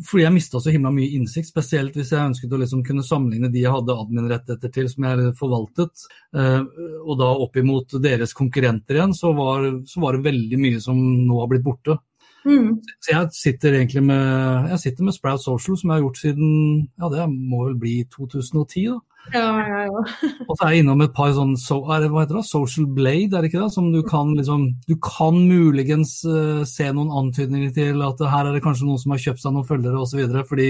[0.08, 1.50] fordi jeg mista så himla mye innsikt.
[1.50, 5.34] Spesielt hvis jeg ønsket å liksom kunne sammenligne de jeg hadde admin-rettigheter til som jeg
[5.36, 6.64] forvaltet, eh,
[7.04, 10.96] og da opp imot deres konkurrenter igjen, så var, så var det veldig mye som
[10.96, 11.98] nå har blitt borte.
[12.44, 12.80] Mm.
[13.00, 16.52] Så jeg sitter egentlig med, jeg sitter med Sprout Social, som jeg har gjort siden
[16.98, 18.86] ja, det må vel bli 2010.
[18.90, 19.00] da.
[19.30, 20.02] Ja, ja, ja.
[20.48, 23.30] Og så er jeg innom et par sånn so, det, hva heter det, Social Blade,
[23.30, 23.70] er det ikke det?
[23.74, 28.56] Som du kan liksom Du kan muligens uh, se noen antydninger til at her er
[28.56, 30.24] det kanskje noen som har kjøpt seg noen følgere osv.
[30.50, 30.68] Fordi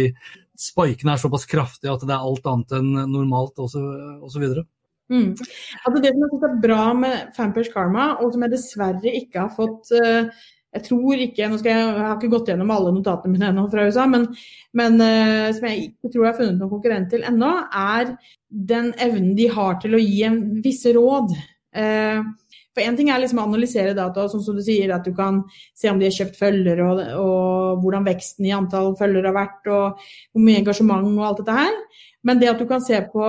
[0.60, 4.60] spikene er såpass kraftige at det er alt annet enn normalt osv.
[5.12, 5.32] Mm.
[5.32, 9.46] Altså det som jeg synes er bra med Fanpage Karma, og som jeg dessverre ikke
[9.46, 10.28] har fått eh,
[10.72, 13.66] Jeg tror ikke nå skal jeg, jeg har ikke gått gjennom alle notatene mine ennå
[13.72, 14.28] fra USA, men,
[14.78, 18.14] men uh, som jeg ikke tror jeg har funnet noen konkurrent til ennå, er
[18.72, 21.34] den evnen de har til å gi en visse råd.
[21.76, 22.24] Uh,
[22.72, 25.42] For én ting er liksom å analysere data, sånn som du sier, at du kan
[25.76, 29.68] se om de har kjøpt følgere, og, og, hvordan veksten i antall følgere har vært,
[29.68, 30.00] og
[30.32, 31.76] hvor mye engasjement og alt dette her.
[32.24, 33.28] Men det at du kan se på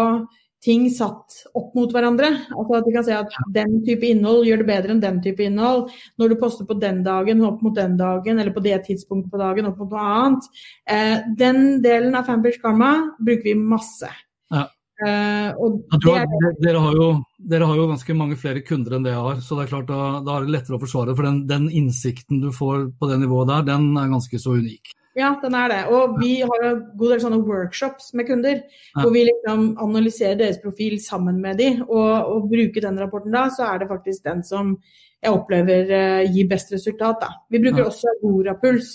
[0.64, 2.30] ting satt opp mot hverandre.
[2.56, 5.44] Altså at de kan se at den type innhold gjør det bedre enn den type
[5.44, 5.90] innhold.
[6.22, 9.42] Når du poster på den dagen opp mot den dagen, eller på det tidspunktet på
[9.42, 10.48] dagen opp mot noe annet.
[10.90, 14.10] Eh, den delen av Fanpage Karma bruker vi masse.
[14.54, 14.70] Ja.
[15.04, 16.26] Eh, har,
[16.64, 17.08] dere, har jo,
[17.42, 19.90] dere, har jo, ganske mange flere kunder enn det jeg har, så det er klart
[19.90, 21.16] da, da er det lettere å forsvare.
[21.18, 24.94] For den, den innsikten du får på det nivået der, den er ganske så unik.
[25.14, 25.82] Ja, den er det.
[25.94, 28.60] Og vi har en god del sånne workshops med kunder.
[28.64, 29.02] Ja.
[29.02, 31.84] Hvor vi liksom analyserer deres profil sammen med dem.
[31.86, 34.78] Og, og bruker den rapporten da, så er det faktisk den som
[35.24, 37.22] jeg opplever uh, gir best resultat.
[37.22, 37.30] Da.
[37.54, 37.90] Vi bruker ja.
[37.92, 38.90] også Agorapuls,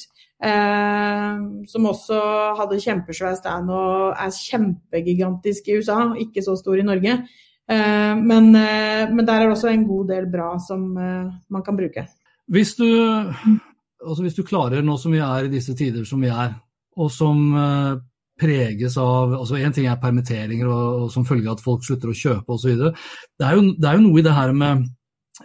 [0.44, 1.38] eh,
[1.72, 2.18] som også
[2.58, 7.16] hadde kjempesvær stand og er kjempegigantisk i USA, ikke så stor i Norge.
[7.68, 12.04] Eh, men, men, der er det også en god del bra som man kan bruke.
[12.48, 12.86] Hvis du
[14.04, 16.54] altså Hvis du klarer, nå som vi er i disse tider som vi er,
[16.98, 17.98] og som uh,
[18.38, 22.12] preges av altså Én ting er permitteringer og, og, som følge av at folk slutter
[22.12, 22.74] å kjøpe osv.
[22.78, 22.92] Det,
[23.44, 24.88] er det er jo noe i det her med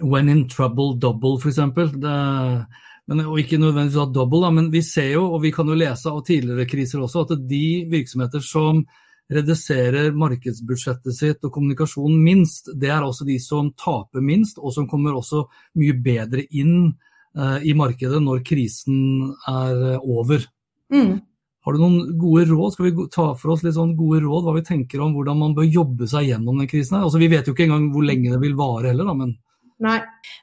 [0.01, 1.59] when in trouble double, f.eks.
[3.13, 6.09] Og ikke nødvendigvis at double, da, men vi ser jo, og vi kan jo lese
[6.09, 8.81] av tidligere kriser også, at de virksomheter som
[9.33, 14.87] reduserer markedsbudsjettet sitt og kommunikasjonen minst, det er også de som taper minst, og som
[14.89, 15.45] kommer også
[15.79, 17.11] mye bedre inn Eh,
[17.65, 20.43] i markedet når krisen er eh, over.
[20.93, 21.21] Mm.
[21.63, 22.73] Har du noen gode råd?
[22.75, 25.55] Skal vi ta for oss litt sånn gode råd, hva vi tenker om hvordan man
[25.55, 26.97] bør jobbe seg gjennom den krisen?
[26.97, 27.07] her?
[27.07, 29.35] Altså, vi vet jo ikke engang hvor lenge det vil vare heller, da, men
[29.83, 29.97] Nei.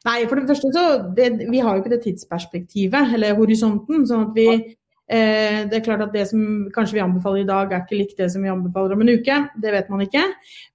[0.05, 0.85] Nei, for det første så
[1.16, 4.03] det, Vi har jo ikke det tidsperspektivet, eller horisonten.
[4.09, 6.42] sånn at vi eh, Det er klart at det som
[6.74, 9.38] kanskje vi anbefaler i dag, er ikke likt det som vi anbefaler om en uke.
[9.62, 10.24] Det vet man ikke.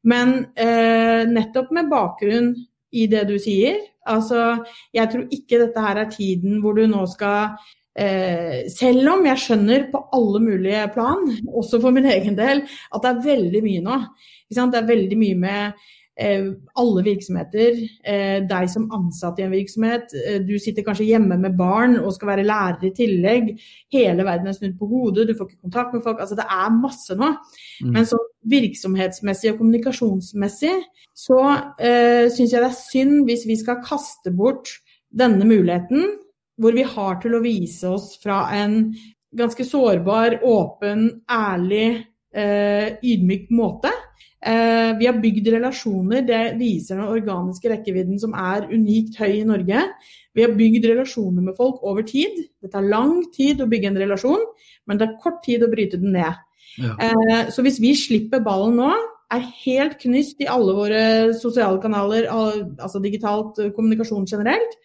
[0.08, 2.54] Men eh, nettopp med bakgrunn
[2.95, 4.60] i det du sier, Altså,
[4.93, 7.55] jeg tror ikke dette her er tiden hvor du nå skal
[7.97, 13.05] eh, Selv om jeg skjønner på alle mulige plan, også for min egen del, at
[13.05, 13.99] det er veldig mye nå.
[14.49, 20.39] Det er veldig mye med alle virksomheter, eh, deg som ansatt i en virksomhet, eh,
[20.39, 23.49] du sitter kanskje hjemme med barn og skal være lærer i tillegg.
[23.91, 26.19] Hele verden er snudd på hodet, du får ikke kontakt med folk.
[26.19, 27.36] Altså det er masse nå.
[27.84, 27.91] Mm.
[27.91, 30.73] Men så virksomhetsmessig og kommunikasjonsmessig
[31.15, 31.39] så
[31.82, 34.69] uh, syns jeg det er synd hvis vi skal kaste bort
[35.12, 36.19] denne muligheten,
[36.60, 38.93] hvor vi har til å vise oss fra en
[39.36, 43.91] ganske sårbar, åpen, ærlig, uh, ydmyk måte.
[44.45, 46.21] Eh, vi har bygd relasjoner.
[46.25, 49.81] Det viser den organiske rekkevidden som er unikt høy i Norge.
[50.38, 52.43] Vi har bygd relasjoner med folk over tid.
[52.62, 54.43] Det tar lang tid å bygge en relasjon,
[54.86, 56.38] men det er kort tid å bryte den ned.
[56.77, 56.93] Ja.
[56.99, 58.91] Eh, så hvis vi slipper ballen nå,
[59.34, 61.01] er helt knyst i alle våre
[61.34, 64.77] sosiale kanaler, altså digitalt eh, kommunikasjon generelt,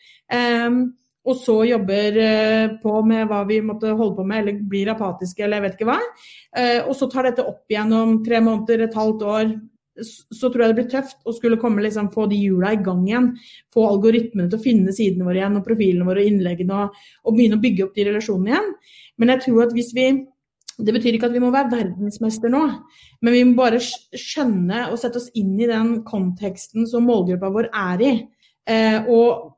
[1.29, 5.45] og så jobber eh, på med hva vi måtte holde på med, eller blir apatiske,
[5.45, 5.99] eller jeg vet ikke hva.
[6.57, 9.53] Eh, og så tar dette opp igjen om tre måneder, et halvt år.
[10.01, 13.05] Så tror jeg det blir tøft å skulle komme liksom, få de hjula i gang
[13.05, 13.31] igjen.
[13.75, 17.37] Få algoritmene til å finne sidene våre igjen, og profilene våre og innleggene, og, og
[17.37, 18.75] begynne å bygge opp de relasjonene igjen.
[19.21, 20.11] Men jeg tror at hvis vi
[20.81, 22.63] det betyr ikke at vi må være verdensmester nå,
[23.21, 27.69] men vi må bare skjønne og sette oss inn i den konteksten som målgruppa vår
[27.69, 28.13] er i.
[28.69, 29.57] Eh, og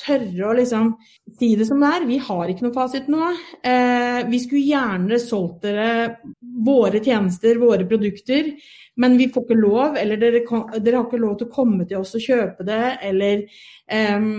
[0.00, 0.92] tørre å liksom
[1.38, 2.06] si det som det er.
[2.08, 3.30] Vi har ikke noe fasit nå.
[3.62, 6.20] Eh, vi skulle gjerne solgt dere
[6.66, 8.54] våre tjenester, våre produkter,
[8.96, 9.98] men vi får ikke lov.
[10.00, 10.44] Eller dere,
[10.78, 12.84] dere har ikke lov til å komme til oss og kjøpe det.
[13.10, 13.44] Eller
[13.90, 14.30] eh,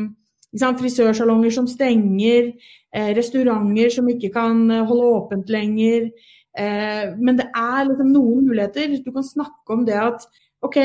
[0.82, 2.54] frisørsalonger som stenger.
[2.96, 6.10] Eh, restauranter som ikke kan holde åpent lenger.
[6.58, 8.98] Eh, men det er liksom noen muligheter.
[9.04, 10.26] Du kan snakke om det at
[10.66, 10.78] Ok,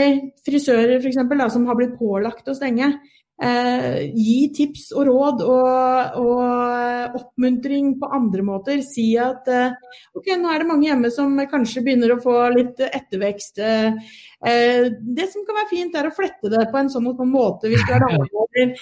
[0.44, 1.18] frisører f.eks.
[1.54, 2.92] som har blitt pålagt å stenge.
[3.42, 8.82] Eh, gi tips og råd og, og, oppmuntring på andre måter.
[8.86, 9.72] Si at eh,
[10.14, 13.58] ok, nå er det mange hjemme som kanskje begynner å få litt ettervekst.
[13.58, 13.96] Eh,
[14.42, 17.84] det som kan være fint, er å flette det på en sånn, sånn måte hvis
[17.86, 18.72] du er dameholder.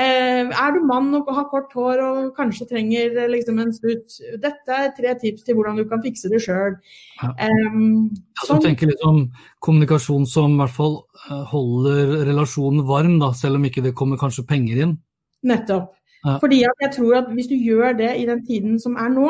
[0.00, 4.16] Eh, er du mann og har kort hår og kanskje trenger eh, liksom, en stutt
[4.40, 6.78] Dette er tre tips til hvordan du kan fikse det sjøl.
[7.20, 7.34] Ja.
[7.50, 8.08] Um,
[8.46, 8.64] sånn.
[8.64, 9.26] tenker om
[9.60, 11.00] kommunikasjon som i hvert fall
[11.52, 14.98] holder relasjonen varm, da, selv om ikke det kommer kanskje penger inn?
[15.46, 15.92] Nettopp.
[16.24, 16.36] Ja.
[16.40, 19.28] Fordi jeg tror at hvis du gjør det i den tiden som er nå,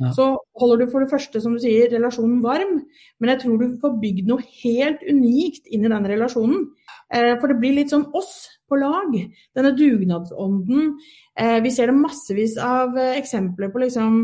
[0.00, 0.10] ja.
[0.12, 0.26] Så
[0.60, 2.80] holder du for det første, som du sier, relasjonen varm,
[3.20, 6.66] men jeg tror du får bygd noe helt unikt inn i den relasjonen.
[7.14, 8.34] Eh, for det blir litt sånn oss
[8.68, 9.14] på lag.
[9.56, 10.96] Denne dugnadsånden.
[11.38, 14.18] Eh, vi ser det massevis av eh, eksempler på liksom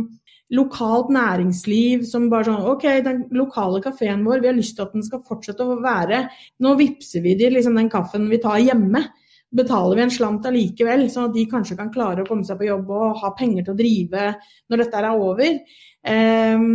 [0.53, 4.93] lokalt næringsliv som bare sånn OK, den lokale kafeen vår, vi har lyst til at
[4.93, 6.27] den skal fortsette å være
[6.61, 9.07] Nå vippser vi de liksom den kaffen vi tar hjemme.
[9.53, 12.69] Betaler vi en slant allikevel, sånn at de kanskje kan klare å komme seg på
[12.69, 14.29] jobb og ha penger til å drive
[14.73, 15.59] når dette er over.
[16.03, 16.69] Um,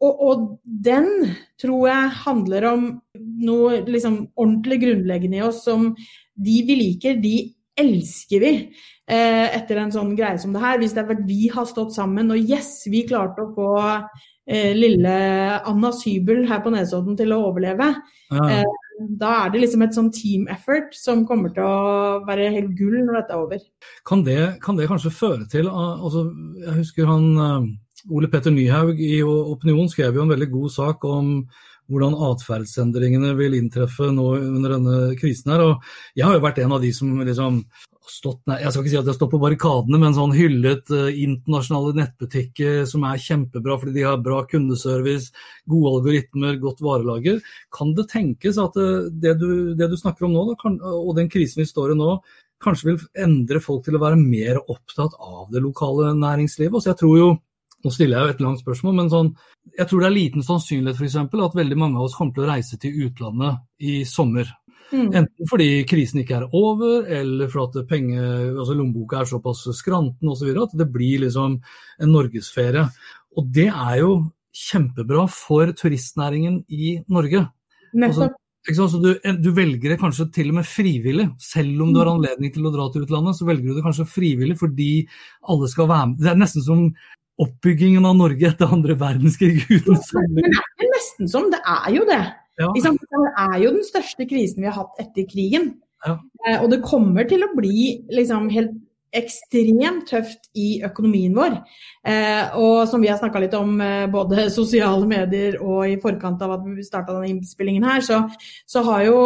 [0.00, 1.08] og, og, den
[1.60, 2.84] tror jeg handler om
[3.44, 5.90] noe liksom ordentlig grunnleggende i oss som
[6.40, 7.34] de vi liker, de
[7.80, 10.80] elsker vi eh, etter en sånn greie som det her.
[10.80, 14.72] Hvis det er vært vi har stått sammen og yes, vi klarte å få eh,
[14.76, 15.16] lille
[15.58, 17.92] Anna Sybel her på Nesodden til å overleve.
[18.32, 18.48] Ja.
[18.60, 22.74] Eh, da er det liksom et sånn team effort som kommer til å være helt
[22.78, 23.62] gull når dette er over.
[24.08, 26.26] Kan det, kan det kanskje føre til altså,
[26.60, 27.70] Jeg husker han eh,
[28.10, 31.34] Ole Petter Nyhaug i Opinion skrev jo en veldig god sak om
[31.90, 35.50] hvordan atferdsendringene vil inntreffe nå under denne krisen.
[35.52, 35.82] her, og
[36.14, 37.64] Jeg har jo vært en av de som liksom
[38.08, 40.92] stått, nei, jeg skal ikke si at jeg har stått på barrikadene, men sånn hyllet
[40.94, 45.34] uh, internasjonale nettbutikker som er kjempebra fordi de har bra kundeservice,
[45.70, 47.42] gode algoritmer, godt varelager.
[47.74, 51.12] Kan det tenkes at uh, det, du, det, du, snakker om nå, da, kan, og
[51.18, 52.16] den krisen vi står i nå,
[52.60, 56.72] kanskje vil endre folk til å være mer opptatt av det lokale næringslivet?
[56.72, 57.30] Så altså, jeg tror jo
[57.80, 59.30] nå stiller jeg jo et langt spørsmål, men sånn,
[59.78, 62.44] jeg tror det er liten sannsynlighet for eksempel, at veldig mange av oss kommer til
[62.44, 64.50] å reise til utlandet i sommer.
[64.90, 65.06] Mm.
[65.14, 68.18] Enten fordi krisen ikke er over, eller fordi penge,
[68.56, 70.50] altså lommeboka er såpass skranten osv.
[70.50, 71.56] så at det blir liksom
[72.02, 72.88] en norgesferie.
[73.38, 74.12] Og det er jo
[74.50, 77.46] kjempebra for turistnæringen i Norge.
[77.94, 78.32] Altså,
[78.68, 81.30] så du, du, velger det kanskje til og med frivillig.
[81.40, 82.18] Selv om du har mm.
[82.18, 84.90] anledning til å dra til utlandet, så velger du det kanskje frivillig fordi
[85.48, 86.20] alle skal være med.
[86.20, 86.84] Det er nesten som
[87.40, 89.64] oppbyggingen av Norge etter andre verdenskrig.
[89.70, 89.96] uten
[90.34, 92.20] Men det er nesten som, det er jo det.
[92.60, 92.68] Ja.
[92.76, 95.74] Det er jo den største krisen vi har hatt etter krigen.
[96.04, 96.18] Ja.
[96.46, 98.78] Eh, og det kommer til å bli liksom, helt
[99.16, 101.56] ekstremt tøft i økonomien vår.
[102.06, 106.42] Eh, og som vi har snakka litt om eh, både sosiale medier og i forkant
[106.46, 108.20] av at vi starta denne innspillingen her, så,
[108.70, 109.16] så jo,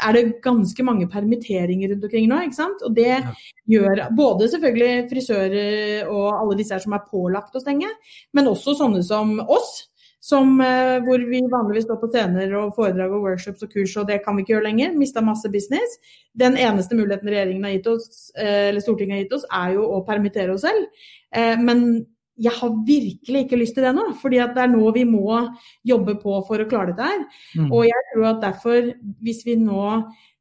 [0.00, 2.40] er det ganske mange permitteringer rundt omkring nå.
[2.46, 2.86] ikke sant?
[2.86, 3.34] Og det ja.
[3.76, 7.92] gjør både selvfølgelig frisører og alle disse her som er pålagt å stenge,
[8.36, 9.82] men også sånne som oss
[10.26, 14.08] som, eh, hvor vi vanligvis står på scener og foredrag og workshops og kurs, og
[14.08, 14.96] det kan vi ikke gjøre lenger.
[14.98, 16.00] Mista masse business.
[16.34, 19.86] Den eneste muligheten regjeringen har gitt oss, eh, eller Stortinget har gitt oss, er jo
[19.86, 20.88] å permittere oss selv.
[21.32, 25.04] Eh, men jeg har virkelig ikke lyst til det nå, fordi det er nå vi
[25.08, 25.38] må
[25.86, 27.22] jobbe på for å klare dette her.
[27.56, 27.70] Mm.
[27.70, 28.90] Og jeg tror at derfor,
[29.22, 29.86] hvis vi nå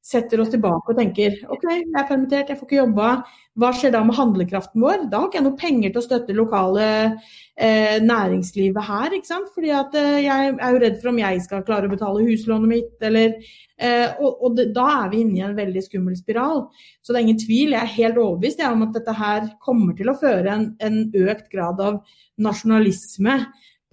[0.05, 3.09] setter oss tilbake og tenker OK, jeg er permittert, jeg får ikke jobba.
[3.57, 5.07] Hva skjer da med handlekraften vår?
[5.09, 9.15] Da har ikke jeg noe penger til å støtte lokale eh, næringslivet her.
[9.15, 9.49] ikke sant?
[9.55, 12.69] Fordi at eh, jeg er jo redd for om jeg skal klare å betale huslånet
[12.69, 16.67] mitt, eller eh, Og, og det, da er vi inne i en veldig skummel spiral.
[17.01, 17.73] Så det er ingen tvil.
[17.73, 21.49] Jeg er helt overbevist om at dette her kommer til å føre en, en økt
[21.55, 22.03] grad av
[22.45, 23.39] nasjonalisme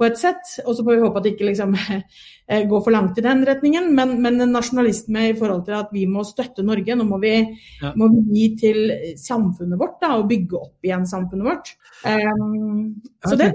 [0.03, 0.55] på et sett.
[0.67, 1.75] Og så får vi håpe at det ikke liksom,
[2.51, 3.91] eh, går for langt i den retningen.
[3.97, 6.99] Men, men en nasjonalisme i forhold til at vi må støtte Norge.
[6.99, 7.37] Nå må vi,
[7.83, 7.95] ja.
[7.99, 11.77] må vi gi til samfunnet vårt da, og bygge opp igjen samfunnet vårt.
[12.03, 13.53] Um, så det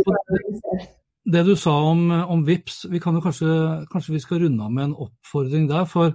[1.27, 3.53] det du sa om, om VIPS, vi kan jo kanskje,
[3.91, 5.83] kanskje, vi skal runde av med en oppfordring der.
[5.89, 6.13] For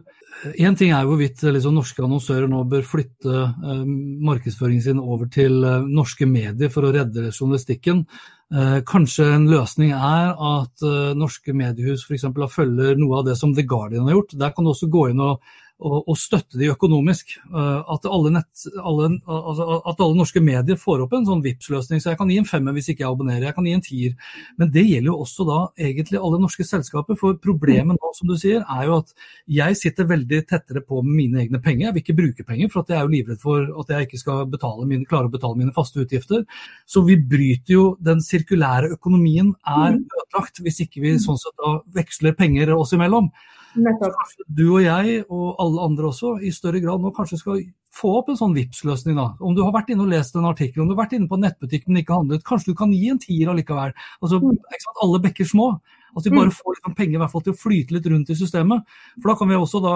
[0.56, 3.82] én eh, ting er hvorvidt liksom, norske annonsører nå bør flytte eh,
[4.24, 8.06] markedsføringen sin over til eh, norske medier for å redde journalistikken.
[8.52, 12.30] Eh, kanskje en løsning er at eh, norske mediehus f.eks.
[12.52, 14.36] følger noe av det som The Guardian har gjort.
[14.40, 15.44] Der kan du også gå inn og
[15.82, 17.34] og, og støtte de økonomisk.
[17.50, 22.02] Eh, at alle, nett, alle, altså, at alle, norske medier får opp en sånn Vipps-løsning.
[22.02, 24.16] Så jeg kan gi en femmer hvis ikke jeg abonnerer, jeg kan gi en tier.
[24.60, 27.18] Men det gjelder jo også da egentlig alle norske selskaper.
[27.20, 29.14] For problemet nå, som du sier, er jo at
[29.60, 31.88] jeg sitter veldig tettere på med mine egne penger.
[31.88, 34.22] Jeg vil ikke bruke penger, for at jeg er jo livredd for at jeg ikke
[34.22, 34.44] skal
[34.86, 36.46] mine, klare å betale mine faste utgifter.
[36.86, 40.04] Så vi bryter jo Den sirkulære økonomien er mm.
[40.20, 43.30] ødelagt hvis ikke vi sånn sett da veksler penger oss imellom.
[43.72, 48.12] Kanskje du og jeg, og alle andre også, i større grad nå kanskje skal få
[48.18, 49.16] opp en sånn Vipps-løsning.
[49.16, 49.32] da.
[49.40, 51.38] Om du har vært inne og lest en artikkel, om du har vært inne på
[51.38, 53.92] en nettbutikk, men ikke handlet, kanskje du kan gi en tier allikevel.
[54.20, 54.62] Altså, mm.
[55.04, 55.74] Alle bekker små.
[56.12, 56.56] Altså vi bare mm.
[56.58, 58.92] får liksom penger i hvert fall til å flyte litt rundt i systemet.
[59.18, 59.94] For da kan vi også, da,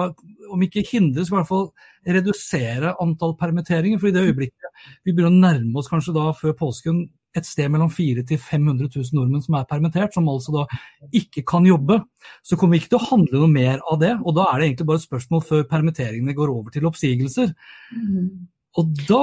[0.53, 1.67] om ikke hindre, så i hvert fall
[2.17, 4.01] redusere antall permitteringer.
[4.01, 7.05] For i det øyeblikket vi begynner å nærme oss kanskje da før påsken
[7.37, 10.63] et sted mellom 400 til 500 000 nordmenn som er permittert, som altså da
[11.15, 11.99] ikke kan jobbe,
[12.41, 14.13] så kommer vi ikke til å handle noe mer av det.
[14.23, 17.53] Og da er det egentlig bare et spørsmål før permitteringene går over til oppsigelser.
[18.77, 19.21] Og da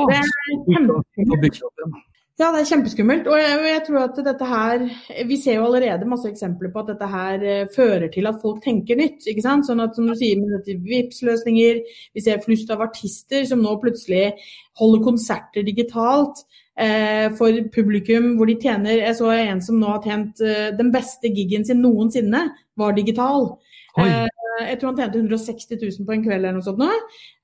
[2.34, 3.28] ja, det er kjempeskummelt.
[3.30, 4.82] Og jeg, jeg, tror at dette her
[5.28, 8.58] Vi ser jo allerede masse eksempler på at dette her uh, fører til at folk
[8.64, 9.22] tenker nytt.
[9.30, 9.68] ikke sant?
[9.68, 11.80] Sånn at som du sier med dette Vipps-løsninger,
[12.14, 14.32] vi ser flust av artister som nå plutselig
[14.80, 16.42] holder konserter digitalt
[16.80, 20.90] eh, for publikum, hvor de tjener Jeg så en som nå har tjent eh, den
[20.94, 23.52] beste gigen sin noensinne, var digital.
[23.98, 24.26] Eh,
[24.62, 26.90] jeg tror han tjente 160 000 på en kveld eller noe sånt nå.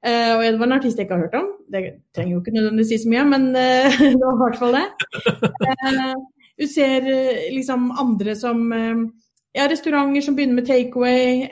[0.06, 1.48] Uh, og det var en artist jeg ikke har hørt om.
[1.72, 1.82] Det
[2.16, 4.86] trenger jo ikke nødvendigvis si så mye, men uh, det var i hvert fall det.
[6.60, 7.06] Du ser
[7.54, 8.58] liksom andre som
[9.56, 11.46] ja, restauranter som begynner med takeaway.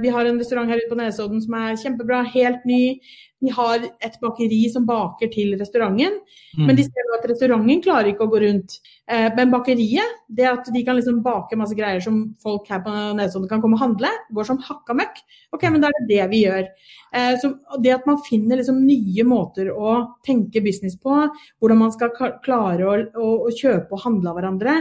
[0.00, 2.96] vi har en restaurant her ute på Nesodden som er kjempebra, helt ny.
[3.38, 6.16] De har et bakeri som baker til restauranten,
[6.58, 6.64] mm.
[6.66, 8.78] men de ser jo at restauranten klarer ikke å gå rundt.
[9.06, 12.94] Eh, men bakeriet, det at de kan liksom bake masse greier som folk her på
[13.18, 15.22] Nesodden kan komme og handle, går som hakka møkk.
[15.54, 16.66] Ok, men da er det det vi gjør.
[17.14, 17.52] Eh, så
[17.84, 19.94] det at man finner liksom nye måter å
[20.26, 21.20] tenke business på,
[21.62, 22.12] hvordan man skal
[22.44, 24.76] klare å, å, å kjøpe og handle av hverandre,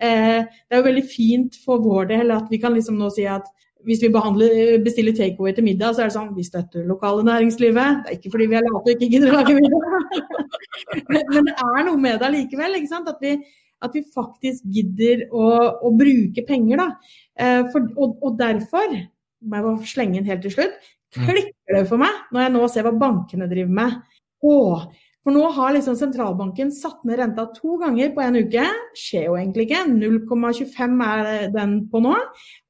[0.00, 3.28] eh, det er jo veldig fint for vår del at vi kan liksom nå si
[3.28, 3.52] at
[3.86, 4.10] hvis vi
[4.82, 8.02] bestiller takeaway til middag, så er det sånn vi støtter lokale næringslivet.
[8.02, 9.86] Det er ikke fordi vi er late og ikke gidder å lage middag.
[11.12, 12.76] Men det er noe med det allikevel.
[12.98, 13.34] At vi,
[13.86, 15.46] at, vi, faktisk gidder å,
[15.86, 16.82] å bruke penger.
[16.82, 16.88] Da.
[17.38, 18.96] Eh, for, og, og, derfor,
[19.46, 21.24] må jeg bare slenge inn helt til slutt, mm.
[21.28, 23.98] klikker det for meg når jeg nå ser hva bankene driver med.
[24.48, 24.88] Åh,
[25.26, 28.64] for nå har liksom sentralbanken satt ned renta to ganger på en uke.
[28.96, 29.82] Skjer jo egentlig ikke.
[29.90, 32.14] 0,25 er den på nå.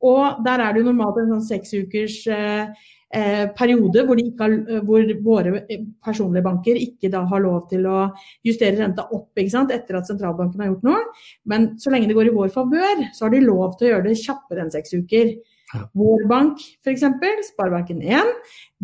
[0.09, 4.57] Og der er det jo normalt en sånn seksukers eh, eh, periode hvor, har,
[4.89, 5.63] hvor, våre
[6.05, 8.09] personlige banker ikke da har lov til å
[8.47, 9.75] justere renta opp ikke sant?
[9.75, 11.05] etter at sentralbanken har gjort noe.
[11.47, 14.09] Men så lenge det går i vår favør, så har de lov til å gjøre
[14.09, 15.37] det kjappere enn seks uker.
[15.75, 15.85] Ja.
[15.99, 17.05] Vår bank f.eks.,
[17.51, 18.33] Sparebanken1,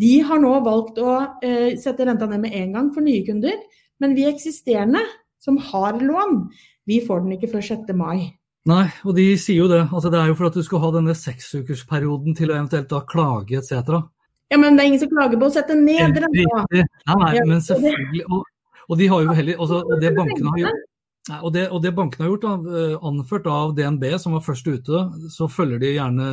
[0.01, 3.57] de har nå valgt å eh, sette renta ned med en gang for nye kunder.
[4.03, 5.01] Men vi eksisterende,
[5.41, 6.41] som har lån,
[6.85, 7.93] vi får den ikke før 6.
[7.97, 8.35] mai.
[8.69, 9.83] Nei, og de sier jo det.
[9.91, 13.03] Altså, det er jo for at du skal ha denne seksukersperioden til å eventuelt da
[13.05, 14.01] klage etc.
[14.51, 16.65] Ja, men det er ingen som klager på å sette ned renta.
[16.73, 18.25] Nei, nei, men selvfølgelig.
[18.29, 18.43] Og,
[18.87, 20.83] og, de har jo heller, altså, og det bankene har gjort
[21.41, 24.99] og det, og det bankene har gjort, da, anført av DNB, som var først ute,
[25.33, 26.27] så følger de gjerne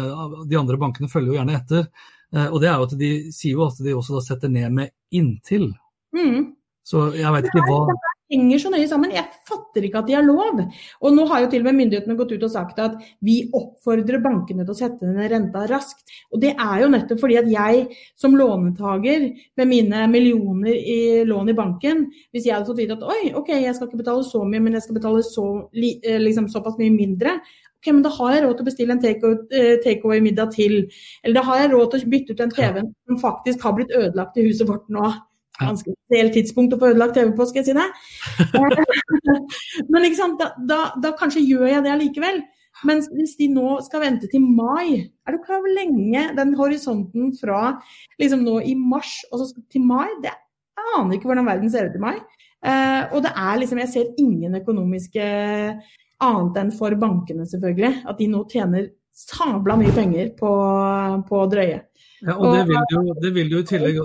[0.51, 1.87] De andre bankene følger jo gjerne etter.
[2.33, 4.93] Eh, og det er jo at de sier jo at de også setter ned med
[5.15, 5.71] inntil.
[6.17, 6.53] Mm.
[6.85, 7.81] Så jeg veit ikke hva
[8.33, 9.13] henger så nøye sammen.
[9.15, 10.63] Jeg fatter ikke at de har lov.
[11.03, 14.23] Og nå har jo til og med myndighetene gått ut og sagt at vi oppfordrer
[14.25, 16.05] bankene til å sette ned renta raskt.
[16.33, 17.85] Og det er jo nettopp fordi at jeg
[18.19, 19.29] som lånetaker
[19.61, 23.53] med mine millioner i lån i banken, hvis jeg hadde fått vite at oi, ok,
[23.61, 26.93] jeg skal ikke betale så mye, men jeg skal betale så, eh, liksom, såpass mye
[26.95, 27.39] mindre,
[27.83, 30.79] ok, men da har jeg råd til å bestille en eh, takeaway-middag til.
[31.23, 33.95] Eller da har jeg råd til å bytte ut en TV-en som faktisk har blitt
[33.97, 35.11] ødelagt i huset vårt nå.
[35.61, 37.89] Ganske del tidspunkt å få ødelagt TV på, skal jeg si det.
[39.93, 40.07] Men
[40.41, 42.41] da, da, da, kanskje gjør jeg det allikevel.
[42.89, 46.55] Men hvis de nå skal vente til mai, er du klar over hvor lenge den
[46.59, 47.77] horisonten fra
[48.21, 50.33] liksom nå i mars og så til mai det,
[50.73, 52.17] Jeg aner ikke hvordan verden ser ut i mai.
[52.63, 55.27] Uh, og det er liksom, jeg ser ingen økonomiske
[56.23, 58.03] annet enn for bankene, selvfølgelig.
[58.09, 60.51] At de nå tjener sabla mye penger på,
[61.29, 61.79] på drøye.
[62.23, 64.01] Ja, og, og det, vil jo, det vil jo i tillegg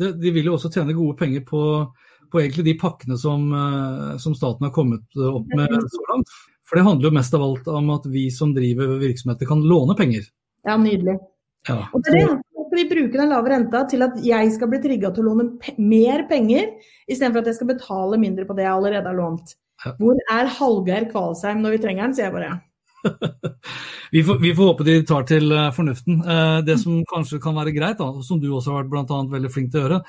[0.00, 1.62] de vil jo også tjene gode penger på,
[2.32, 6.36] på egentlig de pakkene som, eh, som, staten har kommet opp med så langt.
[6.68, 9.96] For det handler jo mest av alt om at vi som driver virksomheter kan låne
[9.98, 10.28] penger.
[10.66, 11.18] Ja, nydelig.
[11.68, 12.38] Ja, og det er det.
[12.70, 15.74] Vi bruker den lave renta til at jeg skal bli trigga til å låne pe
[15.82, 16.68] mer penger,
[17.10, 19.56] istedenfor at jeg skal betale mindre på det jeg allerede har lånt.
[19.98, 22.60] Hvor er Hallgeir Kvalsheim når vi trenger den, sier jeg bare.
[24.10, 26.20] vi, får, vi, får, håpe de tar til eh, fornuften.
[26.22, 29.34] Eh, det som kanskje kan være greit, da, som du også har vært blant annet
[29.34, 30.02] veldig flink til å gjøre,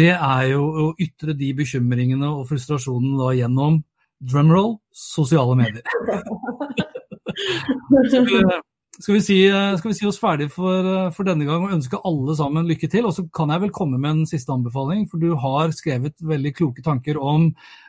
[0.00, 3.80] det er jo å ytre de bekymringene og frustrasjonen da gjennom
[4.20, 5.86] drumroll sosiale medier.
[9.00, 10.84] Skal vi, si, eh, skal vi, si, oss ferdig for,
[11.16, 13.06] for, denne gang og ønske alle sammen lykke til?
[13.08, 16.52] Og så kan jeg vel komme med en siste anbefaling, for du har skrevet veldig
[16.58, 17.46] kloke tanker om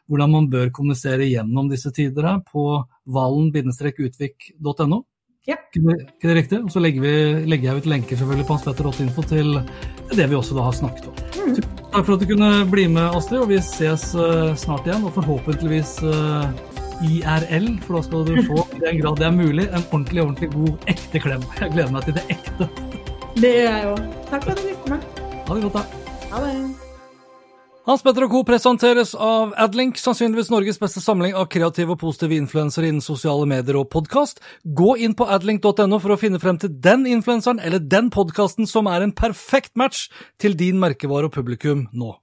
[0.07, 2.63] hvordan man bør kommunisere gjennom disse tider på
[3.11, 5.01] valen-utvik.no.
[5.49, 5.55] Ja.
[5.73, 6.59] Ikke det riktig?
[6.61, 7.13] Og så legger, vi,
[7.49, 9.55] legger, jeg ut lenker selvfølgelig på hanspetter.info til
[10.13, 11.23] det vi også da har snakket om.
[11.39, 11.55] Mm.
[11.91, 15.07] Takk for at du kunne bli med, Astrid, og vi ses uh, snart igjen.
[15.07, 16.45] Og forhåpentligvis uh,
[17.01, 20.21] eh, IRL, for da skal du få, i den grad det er mulig, en ordentlig,
[20.27, 21.49] ordentlig god, ekte klem.
[21.57, 22.69] Jeg gleder meg til det ekte.
[23.41, 24.07] Det gjør jeg òg.
[24.29, 25.11] Takk for at du fikk med.
[25.49, 26.15] Ha det godt, da.
[26.35, 26.55] Ha det.
[27.91, 28.39] Hans Petter og Co.
[28.47, 33.75] presenteres av Adlink, sannsynligvis Norges beste samling av kreative og positive influensere innen sosiale medier
[33.81, 34.39] og podkast.
[34.63, 38.87] Gå inn på adlink.no for å finne frem til den influenseren eller den podkasten som
[38.87, 40.05] er en perfekt match
[40.39, 42.13] til din merkevare og publikum nå.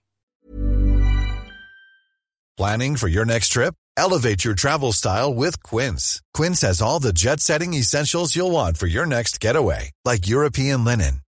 [2.56, 3.76] Planning for your next trip?
[3.98, 6.22] Elevate your travel style with Quince.
[6.32, 11.20] Quince has all the jet-setting essentials you'll want for your next getaway, like European linen